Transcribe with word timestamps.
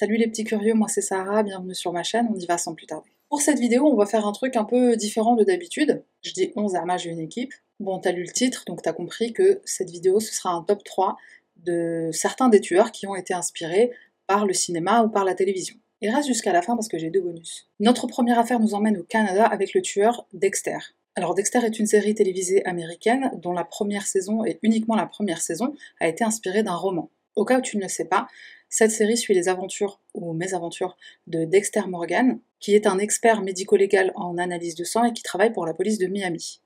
Salut 0.00 0.16
les 0.16 0.28
petits 0.28 0.44
curieux, 0.44 0.72
moi 0.72 0.88
c'est 0.88 1.02
Sarah, 1.02 1.42
bienvenue 1.42 1.74
sur 1.74 1.92
ma 1.92 2.02
chaîne, 2.02 2.26
on 2.34 2.34
y 2.34 2.46
va 2.46 2.56
sans 2.56 2.74
plus 2.74 2.86
tarder. 2.86 3.10
Pour 3.28 3.42
cette 3.42 3.58
vidéo, 3.58 3.86
on 3.86 3.96
va 3.96 4.06
faire 4.06 4.26
un 4.26 4.32
truc 4.32 4.56
un 4.56 4.64
peu 4.64 4.96
différent 4.96 5.34
de 5.34 5.44
d'habitude. 5.44 6.02
Je 6.22 6.32
dis 6.32 6.54
11 6.56 6.74
Arma, 6.74 6.96
j'ai 6.96 7.10
une 7.10 7.20
équipe. 7.20 7.52
Bon, 7.80 7.98
t'as 7.98 8.12
lu 8.12 8.22
le 8.22 8.32
titre, 8.32 8.64
donc 8.66 8.80
t'as 8.80 8.94
compris 8.94 9.34
que 9.34 9.60
cette 9.66 9.90
vidéo, 9.90 10.18
ce 10.18 10.32
sera 10.32 10.52
un 10.52 10.62
top 10.62 10.84
3 10.84 11.18
de 11.66 12.08
certains 12.14 12.48
des 12.48 12.62
tueurs 12.62 12.92
qui 12.92 13.06
ont 13.06 13.14
été 13.14 13.34
inspirés 13.34 13.90
par 14.26 14.46
le 14.46 14.54
cinéma 14.54 15.02
ou 15.02 15.10
par 15.10 15.26
la 15.26 15.34
télévision. 15.34 15.76
Et 16.00 16.08
reste 16.08 16.28
jusqu'à 16.28 16.54
la 16.54 16.62
fin 16.62 16.76
parce 16.76 16.88
que 16.88 16.96
j'ai 16.96 17.10
deux 17.10 17.20
bonus. 17.20 17.68
Notre 17.78 18.06
première 18.06 18.38
affaire 18.38 18.58
nous 18.58 18.72
emmène 18.72 18.96
au 18.96 19.02
Canada 19.02 19.44
avec 19.44 19.74
le 19.74 19.82
tueur 19.82 20.26
Dexter. 20.32 20.78
Alors 21.14 21.34
Dexter 21.34 21.58
est 21.58 21.78
une 21.78 21.84
série 21.84 22.14
télévisée 22.14 22.64
américaine 22.64 23.32
dont 23.34 23.52
la 23.52 23.64
première 23.64 24.06
saison, 24.06 24.46
et 24.46 24.60
uniquement 24.62 24.96
la 24.96 25.04
première 25.04 25.42
saison, 25.42 25.74
a 26.00 26.08
été 26.08 26.24
inspirée 26.24 26.62
d'un 26.62 26.74
roman. 26.74 27.10
Au 27.36 27.44
cas 27.44 27.58
où 27.58 27.62
tu 27.62 27.76
ne 27.76 27.82
le 27.82 27.88
sais 27.88 28.06
pas, 28.06 28.28
cette 28.70 28.92
série 28.92 29.18
suit 29.18 29.34
les 29.34 29.48
aventures 29.48 30.00
ou 30.14 30.32
mésaventures 30.32 30.96
de 31.26 31.44
Dexter 31.44 31.82
Morgan, 31.88 32.38
qui 32.60 32.74
est 32.74 32.86
un 32.86 32.98
expert 32.98 33.42
médico-légal 33.42 34.12
en 34.14 34.38
analyse 34.38 34.76
de 34.76 34.84
sang 34.84 35.04
et 35.04 35.12
qui 35.12 35.22
travaille 35.22 35.52
pour 35.52 35.66
la 35.66 35.74
police 35.74 35.98
de 35.98 36.06
Miami. 36.06 36.62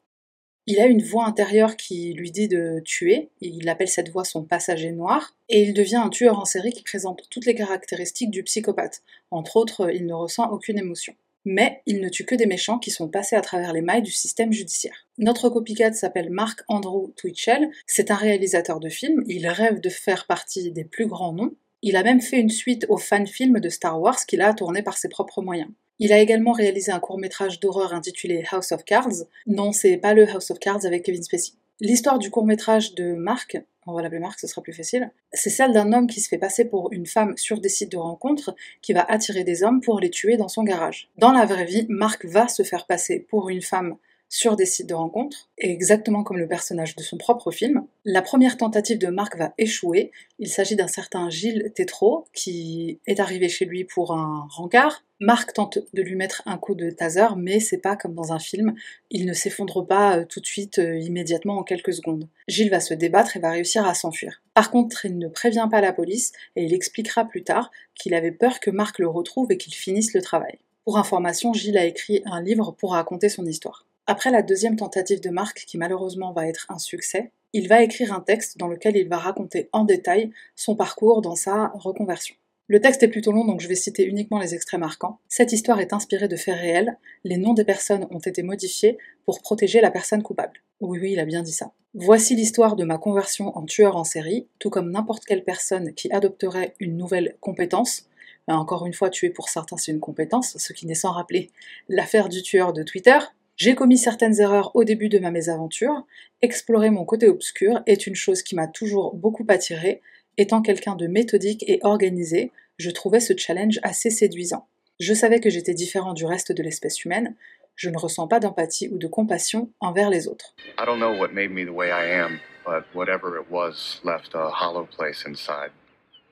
Il 0.66 0.80
a 0.80 0.86
une 0.86 1.02
voix 1.02 1.26
intérieure 1.26 1.76
qui 1.76 2.14
lui 2.14 2.30
dit 2.30 2.48
de 2.48 2.80
tuer, 2.84 3.30
il 3.40 3.68
appelle 3.68 3.88
cette 3.88 4.10
voix 4.10 4.24
son 4.24 4.44
passager 4.44 4.92
noir, 4.92 5.36
et 5.50 5.62
il 5.62 5.74
devient 5.74 5.96
un 5.96 6.08
tueur 6.08 6.38
en 6.38 6.46
série 6.46 6.72
qui 6.72 6.82
présente 6.82 7.22
toutes 7.28 7.44
les 7.44 7.54
caractéristiques 7.54 8.30
du 8.30 8.42
psychopathe. 8.42 9.02
Entre 9.30 9.56
autres, 9.56 9.90
il 9.92 10.06
ne 10.06 10.14
ressent 10.14 10.50
aucune 10.50 10.78
émotion. 10.78 11.14
Mais 11.44 11.82
il 11.84 12.00
ne 12.00 12.08
tue 12.08 12.24
que 12.24 12.34
des 12.34 12.46
méchants 12.46 12.78
qui 12.78 12.90
sont 12.90 13.08
passés 13.08 13.36
à 13.36 13.42
travers 13.42 13.74
les 13.74 13.82
mailles 13.82 14.00
du 14.00 14.10
système 14.10 14.52
judiciaire. 14.52 15.06
Notre 15.18 15.50
copycat 15.50 15.92
s'appelle 15.92 16.30
Mark 16.30 16.60
Andrew 16.68 17.12
Twitchell, 17.16 17.70
c'est 17.86 18.10
un 18.10 18.16
réalisateur 18.16 18.80
de 18.80 18.88
films, 18.88 19.22
il 19.26 19.46
rêve 19.46 19.80
de 19.80 19.90
faire 19.90 20.26
partie 20.26 20.72
des 20.72 20.84
plus 20.84 21.06
grands 21.06 21.34
noms, 21.34 21.54
il 21.86 21.96
a 21.96 22.02
même 22.02 22.22
fait 22.22 22.38
une 22.40 22.48
suite 22.48 22.86
au 22.88 22.96
fan-film 22.96 23.60
de 23.60 23.68
Star 23.68 24.00
Wars 24.00 24.24
qu'il 24.26 24.40
a 24.40 24.54
tourné 24.54 24.82
par 24.82 24.96
ses 24.96 25.10
propres 25.10 25.42
moyens. 25.42 25.68
Il 25.98 26.14
a 26.14 26.18
également 26.18 26.52
réalisé 26.52 26.90
un 26.90 26.98
court-métrage 26.98 27.60
d'horreur 27.60 27.92
intitulé 27.92 28.42
House 28.50 28.72
of 28.72 28.84
Cards. 28.84 29.26
Non, 29.46 29.70
c'est 29.70 29.98
pas 29.98 30.14
le 30.14 30.26
House 30.26 30.50
of 30.50 30.58
Cards 30.58 30.86
avec 30.86 31.04
Kevin 31.04 31.22
Spacey. 31.22 31.52
L'histoire 31.80 32.18
du 32.18 32.30
court-métrage 32.30 32.94
de 32.94 33.12
Mark, 33.12 33.58
on 33.86 33.92
va 33.92 34.00
l'appeler 34.00 34.20
Mark, 34.20 34.40
ce 34.40 34.46
sera 34.46 34.62
plus 34.62 34.72
facile, 34.72 35.10
c'est 35.34 35.50
celle 35.50 35.72
d'un 35.72 35.92
homme 35.92 36.06
qui 36.06 36.22
se 36.22 36.28
fait 36.28 36.38
passer 36.38 36.64
pour 36.64 36.90
une 36.90 37.04
femme 37.04 37.36
sur 37.36 37.60
des 37.60 37.68
sites 37.68 37.92
de 37.92 37.98
rencontres 37.98 38.56
qui 38.80 38.94
va 38.94 39.02
attirer 39.02 39.44
des 39.44 39.62
hommes 39.62 39.82
pour 39.82 40.00
les 40.00 40.08
tuer 40.08 40.38
dans 40.38 40.48
son 40.48 40.62
garage. 40.62 41.10
Dans 41.18 41.32
la 41.32 41.44
vraie 41.44 41.66
vie, 41.66 41.84
Mark 41.90 42.24
va 42.24 42.48
se 42.48 42.62
faire 42.62 42.86
passer 42.86 43.20
pour 43.20 43.50
une 43.50 43.60
femme 43.60 43.98
sur 44.34 44.56
des 44.56 44.66
sites 44.66 44.88
de 44.88 44.94
rencontres, 44.94 45.48
exactement 45.58 46.24
comme 46.24 46.38
le 46.38 46.48
personnage 46.48 46.96
de 46.96 47.04
son 47.04 47.16
propre 47.16 47.52
film. 47.52 47.86
La 48.04 48.20
première 48.20 48.56
tentative 48.56 48.98
de 48.98 49.06
Marc 49.06 49.36
va 49.36 49.54
échouer. 49.58 50.10
Il 50.40 50.48
s'agit 50.48 50.74
d'un 50.74 50.88
certain 50.88 51.30
Gilles 51.30 51.70
Tétrault 51.72 52.24
qui 52.34 52.98
est 53.06 53.20
arrivé 53.20 53.48
chez 53.48 53.64
lui 53.64 53.84
pour 53.84 54.12
un 54.12 54.48
rencard. 54.50 55.04
Marc 55.20 55.52
tente 55.52 55.78
de 55.92 56.02
lui 56.02 56.16
mettre 56.16 56.42
un 56.46 56.58
coup 56.58 56.74
de 56.74 56.90
taser, 56.90 57.28
mais 57.36 57.60
c'est 57.60 57.78
pas 57.78 57.94
comme 57.94 58.16
dans 58.16 58.32
un 58.32 58.40
film. 58.40 58.74
Il 59.08 59.24
ne 59.24 59.34
s'effondre 59.34 59.86
pas 59.86 60.18
euh, 60.18 60.24
tout 60.24 60.40
de 60.40 60.46
suite, 60.46 60.80
euh, 60.80 60.98
immédiatement, 60.98 61.58
en 61.58 61.62
quelques 61.62 61.94
secondes. 61.94 62.28
Gilles 62.48 62.70
va 62.70 62.80
se 62.80 62.92
débattre 62.92 63.36
et 63.36 63.40
va 63.40 63.52
réussir 63.52 63.86
à 63.86 63.94
s'enfuir. 63.94 64.42
Par 64.52 64.72
contre, 64.72 65.04
il 65.04 65.16
ne 65.16 65.28
prévient 65.28 65.68
pas 65.70 65.80
la 65.80 65.92
police 65.92 66.32
et 66.56 66.64
il 66.64 66.74
expliquera 66.74 67.24
plus 67.24 67.44
tard 67.44 67.70
qu'il 67.94 68.14
avait 68.14 68.32
peur 68.32 68.58
que 68.58 68.72
Marc 68.72 68.98
le 68.98 69.06
retrouve 69.06 69.52
et 69.52 69.58
qu'il 69.58 69.74
finisse 69.74 70.12
le 70.12 70.22
travail. 70.22 70.58
Pour 70.82 70.98
information, 70.98 71.52
Gilles 71.52 71.78
a 71.78 71.84
écrit 71.84 72.20
un 72.26 72.42
livre 72.42 72.72
pour 72.72 72.94
raconter 72.94 73.28
son 73.28 73.46
histoire. 73.46 73.86
Après 74.06 74.30
la 74.30 74.42
deuxième 74.42 74.76
tentative 74.76 75.20
de 75.20 75.30
Marc, 75.30 75.64
qui 75.66 75.78
malheureusement 75.78 76.32
va 76.32 76.46
être 76.46 76.66
un 76.68 76.78
succès, 76.78 77.30
il 77.54 77.68
va 77.68 77.82
écrire 77.82 78.12
un 78.12 78.20
texte 78.20 78.58
dans 78.58 78.68
lequel 78.68 78.96
il 78.96 79.08
va 79.08 79.16
raconter 79.16 79.70
en 79.72 79.84
détail 79.84 80.30
son 80.56 80.76
parcours 80.76 81.22
dans 81.22 81.36
sa 81.36 81.68
reconversion. 81.74 82.34
Le 82.66 82.80
texte 82.80 83.02
est 83.02 83.08
plutôt 83.08 83.32
long, 83.32 83.46
donc 83.46 83.60
je 83.60 83.68
vais 83.68 83.74
citer 83.74 84.04
uniquement 84.04 84.38
les 84.38 84.54
extraits 84.54 84.80
marquants. 84.80 85.20
Cette 85.28 85.52
histoire 85.52 85.80
est 85.80 85.94
inspirée 85.94 86.28
de 86.28 86.36
faits 86.36 86.56
réels. 86.56 86.98
Les 87.24 87.38
noms 87.38 87.54
des 87.54 87.64
personnes 87.64 88.06
ont 88.10 88.18
été 88.18 88.42
modifiés 88.42 88.98
pour 89.24 89.40
protéger 89.40 89.80
la 89.80 89.90
personne 89.90 90.22
coupable. 90.22 90.62
Oui, 90.80 90.98
oui, 91.00 91.12
il 91.12 91.20
a 91.20 91.24
bien 91.24 91.42
dit 91.42 91.52
ça. 91.52 91.72
Voici 91.94 92.34
l'histoire 92.34 92.76
de 92.76 92.84
ma 92.84 92.98
conversion 92.98 93.56
en 93.56 93.64
tueur 93.64 93.96
en 93.96 94.04
série, 94.04 94.48
tout 94.58 94.68
comme 94.68 94.90
n'importe 94.90 95.24
quelle 95.24 95.44
personne 95.44 95.94
qui 95.94 96.10
adopterait 96.12 96.74
une 96.78 96.98
nouvelle 96.98 97.36
compétence. 97.40 98.06
Mais 98.48 98.54
encore 98.54 98.84
une 98.84 98.92
fois, 98.92 99.08
tuer 99.08 99.30
pour 99.30 99.48
certains, 99.48 99.78
c'est 99.78 99.92
une 99.92 100.00
compétence, 100.00 100.58
ce 100.58 100.72
qui 100.74 100.86
n'est 100.86 100.94
sans 100.94 101.12
rappeler 101.12 101.50
l'affaire 101.88 102.28
du 102.28 102.42
tueur 102.42 102.74
de 102.74 102.82
Twitter, 102.82 103.18
j'ai 103.56 103.76
commis 103.76 103.98
certaines 103.98 104.40
erreurs 104.40 104.74
au 104.74 104.82
début 104.82 105.08
de 105.08 105.20
ma 105.20 105.30
mésaventure. 105.30 106.04
Explorer 106.42 106.90
mon 106.90 107.04
côté 107.04 107.28
obscur 107.28 107.82
est 107.86 108.06
une 108.06 108.16
chose 108.16 108.42
qui 108.42 108.56
m'a 108.56 108.66
toujours 108.66 109.14
beaucoup 109.14 109.46
attiré. 109.48 110.02
Étant 110.36 110.60
quelqu'un 110.60 110.96
de 110.96 111.06
méthodique 111.06 111.64
et 111.68 111.78
organisé, 111.82 112.50
je 112.78 112.90
trouvais 112.90 113.20
ce 113.20 113.32
challenge 113.36 113.78
assez 113.84 114.10
séduisant. 114.10 114.66
Je 114.98 115.14
savais 115.14 115.38
que 115.38 115.50
j'étais 115.50 115.74
différent 115.74 116.14
du 116.14 116.24
reste 116.24 116.50
de 116.50 116.62
l'espèce 116.64 117.04
humaine. 117.04 117.36
Je 117.76 117.90
ne 117.90 117.98
ressens 117.98 118.26
pas 118.26 118.40
d'empathie 118.40 118.88
ou 118.88 118.98
de 118.98 119.06
compassion 119.06 119.70
envers 119.78 120.10
les 120.10 120.26
autres. 120.26 120.54
I 120.78 120.84
don't 120.84 120.98
know 120.98 121.16
what 121.16 121.28
made 121.32 121.50
me 121.50 121.64
the 121.64 121.72
way 121.72 121.90
I 121.90 122.18
am, 122.20 122.40
but 122.66 122.84
whatever 122.92 123.38
it 123.40 123.48
was 123.50 124.00
left 124.04 124.34
a 124.34 124.50
hollow 124.50 124.86
place 124.86 125.24
inside. 125.26 125.70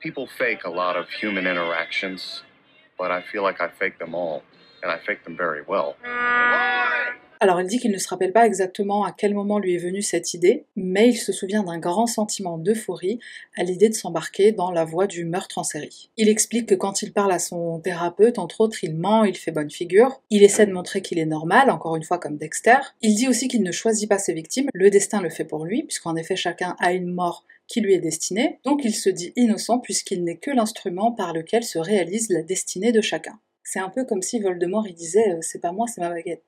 People 0.00 0.26
fake 0.26 0.64
a 0.64 0.70
lot 0.70 0.96
of 0.96 1.06
human 1.08 1.46
interactions, 1.46 2.42
but 2.98 3.12
I 3.12 3.22
feel 3.22 3.44
like 3.44 3.60
I 3.60 3.68
fake 3.68 3.98
them 3.98 4.14
all, 4.14 4.42
Alors 7.42 7.60
il 7.60 7.66
dit 7.66 7.80
qu'il 7.80 7.90
ne 7.90 7.98
se 7.98 8.06
rappelle 8.06 8.32
pas 8.32 8.46
exactement 8.46 9.04
à 9.04 9.10
quel 9.10 9.34
moment 9.34 9.58
lui 9.58 9.74
est 9.74 9.78
venue 9.78 10.00
cette 10.00 10.32
idée, 10.32 10.64
mais 10.76 11.08
il 11.08 11.16
se 11.16 11.32
souvient 11.32 11.64
d'un 11.64 11.80
grand 11.80 12.06
sentiment 12.06 12.56
d'euphorie 12.56 13.18
à 13.56 13.64
l'idée 13.64 13.88
de 13.88 13.94
s'embarquer 13.94 14.52
dans 14.52 14.70
la 14.70 14.84
voie 14.84 15.08
du 15.08 15.24
meurtre 15.24 15.58
en 15.58 15.64
série. 15.64 16.08
Il 16.16 16.28
explique 16.28 16.68
que 16.68 16.76
quand 16.76 17.02
il 17.02 17.12
parle 17.12 17.32
à 17.32 17.40
son 17.40 17.80
thérapeute, 17.80 18.38
entre 18.38 18.60
autres, 18.60 18.84
il 18.84 18.94
ment, 18.94 19.24
il 19.24 19.36
fait 19.36 19.50
bonne 19.50 19.72
figure, 19.72 20.20
il 20.30 20.44
essaie 20.44 20.66
de 20.66 20.72
montrer 20.72 21.02
qu'il 21.02 21.18
est 21.18 21.26
normal, 21.26 21.68
encore 21.68 21.96
une 21.96 22.04
fois 22.04 22.18
comme 22.18 22.36
Dexter. 22.36 22.78
Il 23.00 23.16
dit 23.16 23.26
aussi 23.26 23.48
qu'il 23.48 23.64
ne 23.64 23.72
choisit 23.72 24.08
pas 24.08 24.18
ses 24.18 24.34
victimes, 24.34 24.68
le 24.72 24.88
destin 24.88 25.20
le 25.20 25.28
fait 25.28 25.44
pour 25.44 25.64
lui, 25.64 25.82
puisqu'en 25.82 26.14
effet 26.14 26.36
chacun 26.36 26.76
a 26.78 26.92
une 26.92 27.12
mort 27.12 27.44
qui 27.66 27.80
lui 27.80 27.94
est 27.94 28.00
destinée, 28.00 28.60
donc 28.62 28.84
il 28.84 28.94
se 28.94 29.10
dit 29.10 29.32
innocent 29.34 29.80
puisqu'il 29.80 30.22
n'est 30.22 30.36
que 30.36 30.52
l'instrument 30.52 31.10
par 31.10 31.32
lequel 31.32 31.64
se 31.64 31.80
réalise 31.80 32.30
la 32.30 32.42
destinée 32.42 32.92
de 32.92 33.00
chacun. 33.00 33.40
C'est 33.64 33.78
un 33.80 33.88
peu 33.88 34.04
comme 34.04 34.22
si 34.22 34.40
Voldemort 34.40 34.86
il 34.86 34.94
disait 34.94 35.34
euh, 35.34 35.38
c'est 35.40 35.60
pas 35.60 35.72
moi, 35.72 35.86
c'est 35.86 36.00
ma 36.00 36.10
baguette. 36.10 36.44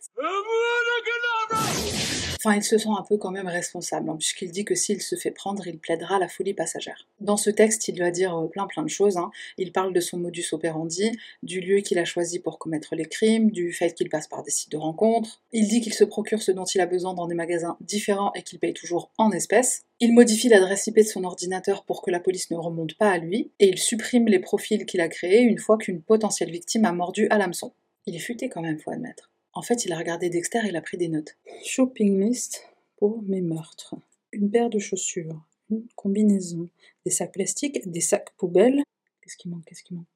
Enfin, 2.45 2.59
il 2.59 2.63
se 2.63 2.77
sent 2.77 2.91
un 2.91 3.03
peu 3.03 3.17
quand 3.17 3.31
même 3.31 3.47
responsable, 3.47 4.11
hein, 4.11 4.17
puisqu'il 4.19 4.51
dit 4.51 4.67
que 4.67 4.75
s'il 4.75 5.01
se 5.01 5.17
fait 5.17 5.31
prendre, 5.31 5.67
il 5.67 5.79
plaidera 5.79 6.19
la 6.19 6.29
folie 6.29 6.53
passagère. 6.53 7.09
Dans 7.21 7.39
ce 7.39 7.49
texte, 7.49 7.89
il 7.89 7.95
doit 7.95 8.11
dire 8.11 8.37
euh, 8.37 8.49
plein 8.49 8.67
plein 8.67 8.83
de 8.83 8.89
choses. 8.89 9.17
Hein. 9.17 9.31
Il 9.57 9.73
parle 9.73 9.95
de 9.95 10.01
son 10.01 10.19
modus 10.19 10.45
operandi, 10.53 11.11
du 11.43 11.61
lieu 11.61 11.79
qu'il 11.79 11.99
a 11.99 12.05
choisi 12.05 12.41
pour 12.41 12.59
commettre 12.59 12.97
les 12.97 13.07
crimes, 13.07 13.51
du 13.51 13.73
fait 13.73 13.95
qu'il 13.95 14.11
passe 14.11 14.29
par 14.29 14.43
des 14.43 14.51
sites 14.51 14.71
de 14.71 14.77
rencontres. 14.77 15.41
Il 15.53 15.69
dit 15.69 15.81
qu'il 15.81 15.95
se 15.95 16.05
procure 16.05 16.43
ce 16.43 16.53
dont 16.53 16.67
il 16.67 16.83
a 16.83 16.87
besoin 16.87 17.15
dans 17.15 17.27
des 17.27 17.35
magasins 17.35 17.79
différents 17.81 18.31
et 18.35 18.43
qu'il 18.43 18.59
paye 18.59 18.75
toujours 18.75 19.11
en 19.17 19.31
espèces. 19.31 19.85
Il 20.01 20.13
modifie 20.13 20.51
l'adresse 20.51 20.87
IP 20.87 20.97
de 20.97 21.03
son 21.05 21.25
ordinateur 21.25 21.87
pour 21.87 22.03
que 22.03 22.11
la 22.11 22.21
police 22.21 22.51
ne 22.51 22.57
remonte 22.59 22.93
pas 22.99 23.11
à 23.11 23.17
lui, 23.17 23.53
et 23.59 23.69
il 23.69 23.79
supprime 23.79 24.27
les 24.27 24.39
profils 24.39 24.85
qu'il 24.85 25.01
a 25.01 25.09
créés 25.09 25.41
une 25.41 25.57
fois 25.57 25.79
qu'une 25.79 26.03
potentielle 26.03 26.51
victime 26.51 26.85
a 26.85 26.93
mordu 26.93 27.27
à 27.31 27.39
l'hameçon. 27.39 27.73
Il 28.05 28.15
est 28.15 28.19
futé 28.19 28.51
quand 28.51 28.61
même, 28.61 28.79
faut 28.79 28.91
admettre. 28.91 29.31
En 29.55 29.63
fait, 29.63 29.85
il 29.85 29.93
a 29.93 29.99
regardé 29.99 30.31
Dexter 30.31 30.61
et 30.65 30.69
il 30.69 30.77
a 30.77 30.83
pris 30.83 30.97
des 30.97 31.09
notes. 31.09 31.37
Shopping 31.65 32.21
list 32.21 32.67
pour 32.97 33.23
mes 33.23 33.41
meurtres. 33.41 33.95
Une 34.33 34.51
paire 34.51 34.69
de 34.69 34.81
chaussures, 34.81 35.41
une 35.71 35.87
combinaison, 35.95 36.69
des 37.05 37.13
sacs 37.13 37.33
plastiques, 37.33 37.89
des 37.89 38.01
sacs 38.01 38.31
poubelles. 38.37 38.83
Qu'est-ce 39.23 39.37
qui 39.37 39.49
manque 39.49 39.65
Qu'est-ce 39.65 39.85
qui 39.85 39.95
manque? 39.95 40.07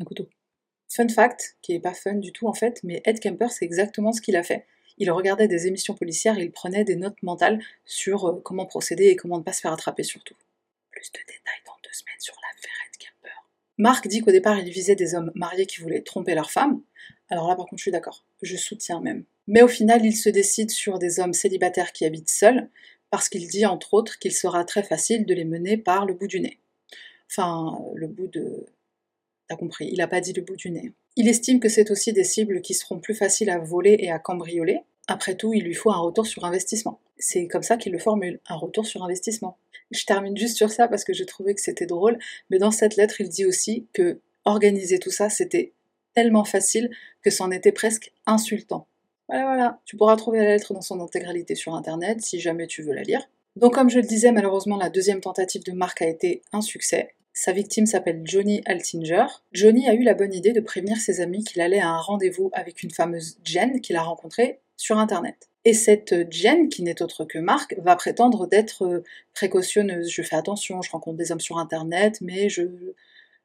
Un 0.00 0.04
couteau. 0.04 0.26
Fun 0.88 1.08
fact, 1.08 1.58
qui 1.60 1.74
est 1.74 1.80
pas 1.80 1.92
fun 1.92 2.14
du 2.14 2.32
tout 2.32 2.48
en 2.48 2.54
fait, 2.54 2.80
mais 2.82 3.02
Ed 3.04 3.20
Kemper, 3.20 3.50
c'est 3.50 3.66
exactement 3.66 4.12
ce 4.12 4.22
qu'il 4.22 4.36
a 4.36 4.42
fait. 4.42 4.64
Il 4.96 5.10
regardait 5.10 5.48
des 5.48 5.66
émissions 5.66 5.94
policières 5.94 6.38
et 6.38 6.42
il 6.42 6.50
prenait 6.50 6.84
des 6.84 6.96
notes 6.96 7.22
mentales 7.22 7.62
sur 7.84 8.26
euh, 8.26 8.40
comment 8.42 8.64
procéder 8.64 9.08
et 9.08 9.16
comment 9.16 9.36
ne 9.36 9.42
pas 9.42 9.52
se 9.52 9.60
faire 9.60 9.72
attraper 9.72 10.02
surtout. 10.02 10.34
Plus 10.90 11.12
de 11.12 11.18
détails 11.18 11.62
dans 11.66 11.76
deux 11.84 11.92
semaines 11.92 12.18
sur 12.18 12.34
l'affaire 12.42 12.72
Ed 12.86 12.96
Kemper. 12.96 13.44
Marc 13.76 14.08
dit 14.08 14.22
qu'au 14.22 14.32
départ 14.32 14.58
il 14.58 14.70
visait 14.70 14.96
des 14.96 15.14
hommes 15.14 15.30
mariés 15.34 15.66
qui 15.66 15.82
voulaient 15.82 16.00
tromper 16.00 16.34
leur 16.34 16.50
femme. 16.50 16.80
Alors 17.28 17.48
là 17.48 17.54
par 17.54 17.66
contre 17.66 17.78
je 17.78 17.82
suis 17.82 17.92
d'accord 17.92 18.24
je 18.42 18.56
soutiens 18.56 19.00
même. 19.00 19.24
Mais 19.46 19.62
au 19.62 19.68
final, 19.68 20.04
il 20.04 20.16
se 20.16 20.28
décide 20.28 20.70
sur 20.70 20.98
des 20.98 21.20
hommes 21.20 21.32
célibataires 21.32 21.92
qui 21.92 22.04
habitent 22.04 22.30
seuls, 22.30 22.68
parce 23.10 23.28
qu'il 23.28 23.48
dit 23.48 23.66
entre 23.66 23.94
autres 23.94 24.18
qu'il 24.18 24.32
sera 24.32 24.64
très 24.64 24.82
facile 24.82 25.24
de 25.24 25.34
les 25.34 25.44
mener 25.44 25.76
par 25.76 26.06
le 26.06 26.14
bout 26.14 26.26
du 26.26 26.40
nez. 26.40 26.58
Enfin, 27.30 27.78
le 27.94 28.06
bout 28.06 28.26
de... 28.26 28.66
T'as 29.48 29.56
compris, 29.56 29.88
il 29.90 29.98
n'a 29.98 30.08
pas 30.08 30.20
dit 30.20 30.34
le 30.34 30.42
bout 30.42 30.56
du 30.56 30.70
nez. 30.70 30.92
Il 31.16 31.28
estime 31.28 31.58
que 31.58 31.70
c'est 31.70 31.90
aussi 31.90 32.12
des 32.12 32.24
cibles 32.24 32.60
qui 32.60 32.74
seront 32.74 33.00
plus 33.00 33.14
faciles 33.14 33.48
à 33.50 33.58
voler 33.58 33.96
et 33.98 34.10
à 34.10 34.18
cambrioler. 34.18 34.80
Après 35.06 35.34
tout, 35.34 35.54
il 35.54 35.64
lui 35.64 35.74
faut 35.74 35.90
un 35.90 35.98
retour 35.98 36.26
sur 36.26 36.44
investissement. 36.44 37.00
C'est 37.18 37.48
comme 37.48 37.62
ça 37.62 37.78
qu'il 37.78 37.92
le 37.92 37.98
formule, 37.98 38.40
un 38.46 38.56
retour 38.56 38.86
sur 38.86 39.02
investissement. 39.02 39.56
Je 39.90 40.04
termine 40.04 40.36
juste 40.36 40.58
sur 40.58 40.70
ça 40.70 40.86
parce 40.86 41.04
que 41.04 41.14
j'ai 41.14 41.24
trouvé 41.24 41.54
que 41.54 41.62
c'était 41.62 41.86
drôle, 41.86 42.18
mais 42.50 42.58
dans 42.58 42.70
cette 42.70 42.96
lettre, 42.96 43.22
il 43.22 43.30
dit 43.30 43.46
aussi 43.46 43.86
que 43.94 44.20
organiser 44.44 44.98
tout 44.98 45.10
ça, 45.10 45.30
c'était 45.30 45.72
tellement 46.18 46.42
facile 46.42 46.90
que 47.22 47.30
c'en 47.30 47.52
était 47.52 47.70
presque 47.70 48.12
insultant. 48.26 48.88
Voilà, 49.28 49.44
voilà, 49.44 49.80
tu 49.84 49.96
pourras 49.96 50.16
trouver 50.16 50.38
la 50.38 50.46
lettre 50.46 50.74
dans 50.74 50.80
son 50.80 51.00
intégralité 51.00 51.54
sur 51.54 51.76
internet 51.76 52.22
si 52.22 52.40
jamais 52.40 52.66
tu 52.66 52.82
veux 52.82 52.92
la 52.92 53.02
lire. 53.04 53.30
Donc 53.54 53.74
comme 53.74 53.88
je 53.88 54.00
le 54.00 54.04
disais, 54.04 54.32
malheureusement 54.32 54.76
la 54.76 54.90
deuxième 54.90 55.20
tentative 55.20 55.62
de 55.62 55.70
Marc 55.70 56.02
a 56.02 56.08
été 56.08 56.42
un 56.52 56.60
succès. 56.60 57.14
Sa 57.32 57.52
victime 57.52 57.86
s'appelle 57.86 58.22
Johnny 58.24 58.62
Altinger. 58.66 59.26
Johnny 59.52 59.88
a 59.88 59.94
eu 59.94 60.02
la 60.02 60.14
bonne 60.14 60.34
idée 60.34 60.52
de 60.52 60.60
prévenir 60.60 60.96
ses 60.96 61.20
amis 61.20 61.44
qu'il 61.44 61.60
allait 61.60 61.78
à 61.78 61.86
un 61.86 62.00
rendez-vous 62.00 62.50
avec 62.52 62.82
une 62.82 62.90
fameuse 62.90 63.38
Jen 63.44 63.80
qu'il 63.80 63.94
a 63.94 64.02
rencontrée 64.02 64.58
sur 64.76 64.98
Internet. 64.98 65.48
Et 65.64 65.74
cette 65.74 66.32
Jen, 66.32 66.68
qui 66.68 66.82
n'est 66.82 67.00
autre 67.00 67.26
que 67.26 67.38
Marc, 67.38 67.76
va 67.78 67.94
prétendre 67.94 68.48
d'être 68.48 69.04
précautionneuse. 69.34 70.10
Je 70.10 70.22
fais 70.22 70.34
attention, 70.34 70.82
je 70.82 70.90
rencontre 70.90 71.16
des 71.16 71.30
hommes 71.30 71.38
sur 71.38 71.58
Internet, 71.58 72.18
mais 72.22 72.48
je, 72.48 72.62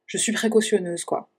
je 0.07 0.17
suis 0.17 0.31
précautionneuse, 0.31 1.05
quoi. 1.05 1.29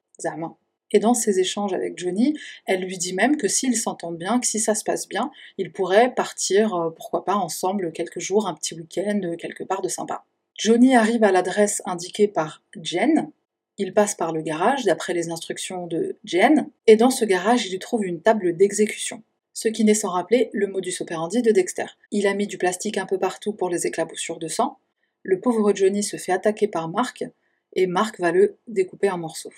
Et 0.94 1.00
dans 1.00 1.12
ses 1.12 1.40
échanges 1.40 1.74
avec 1.74 1.98
Johnny, 1.98 2.38
elle 2.66 2.82
lui 2.82 2.96
dit 2.96 3.14
même 3.14 3.36
que 3.36 3.48
s'ils 3.48 3.76
s'entendent 3.76 4.16
bien, 4.16 4.38
que 4.38 4.46
si 4.46 4.60
ça 4.60 4.76
se 4.76 4.84
passe 4.84 5.08
bien, 5.08 5.32
ils 5.58 5.72
pourraient 5.72 6.14
partir, 6.14 6.72
euh, 6.72 6.90
pourquoi 6.90 7.24
pas, 7.24 7.34
ensemble 7.34 7.90
quelques 7.90 8.20
jours, 8.20 8.46
un 8.46 8.54
petit 8.54 8.74
week-end, 8.74 9.20
euh, 9.24 9.34
quelque 9.34 9.64
part 9.64 9.82
de 9.82 9.88
sympa. 9.88 10.24
Johnny 10.56 10.94
arrive 10.94 11.24
à 11.24 11.32
l'adresse 11.32 11.82
indiquée 11.84 12.28
par 12.28 12.62
Jen. 12.80 13.32
Il 13.76 13.92
passe 13.92 14.14
par 14.14 14.32
le 14.32 14.40
garage, 14.40 14.84
d'après 14.84 15.14
les 15.14 15.30
instructions 15.30 15.88
de 15.88 16.16
Jen, 16.22 16.70
et 16.86 16.94
dans 16.94 17.10
ce 17.10 17.24
garage, 17.24 17.66
il 17.66 17.74
y 17.74 17.78
trouve 17.80 18.04
une 18.04 18.20
table 18.20 18.56
d'exécution. 18.56 19.24
Ce 19.52 19.66
qui 19.66 19.84
n'est 19.84 19.94
sans 19.94 20.10
rappeler 20.10 20.48
le 20.52 20.68
modus 20.68 20.94
operandi 21.00 21.42
de 21.42 21.50
Dexter. 21.50 21.86
Il 22.12 22.28
a 22.28 22.34
mis 22.34 22.46
du 22.46 22.56
plastique 22.56 22.98
un 22.98 23.06
peu 23.06 23.18
partout 23.18 23.52
pour 23.52 23.68
les 23.68 23.88
éclaboussures 23.88 24.38
de 24.38 24.46
sang. 24.46 24.78
Le 25.24 25.40
pauvre 25.40 25.74
Johnny 25.74 26.04
se 26.04 26.18
fait 26.18 26.32
attaquer 26.32 26.68
par 26.68 26.88
Mark, 26.88 27.24
et 27.72 27.88
Mark 27.88 28.20
va 28.20 28.30
le 28.30 28.58
découper 28.68 29.10
en 29.10 29.18
morceaux. 29.18 29.50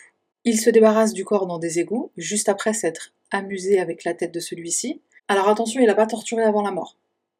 Il 0.48 0.60
se 0.60 0.70
débarrasse 0.70 1.12
du 1.12 1.24
corps 1.24 1.48
dans 1.48 1.58
des 1.58 1.80
égouts, 1.80 2.12
juste 2.16 2.48
après 2.48 2.72
s'être 2.72 3.12
amusé 3.32 3.80
avec 3.80 4.04
la 4.04 4.14
tête 4.14 4.32
de 4.32 4.38
celui-ci. 4.38 5.00
Alors 5.26 5.48
attention, 5.48 5.80
il 5.80 5.88
n'a 5.88 5.94
pas 5.96 6.06
torturé 6.06 6.44
avant 6.44 6.62
la 6.62 6.70
mort, 6.70 6.96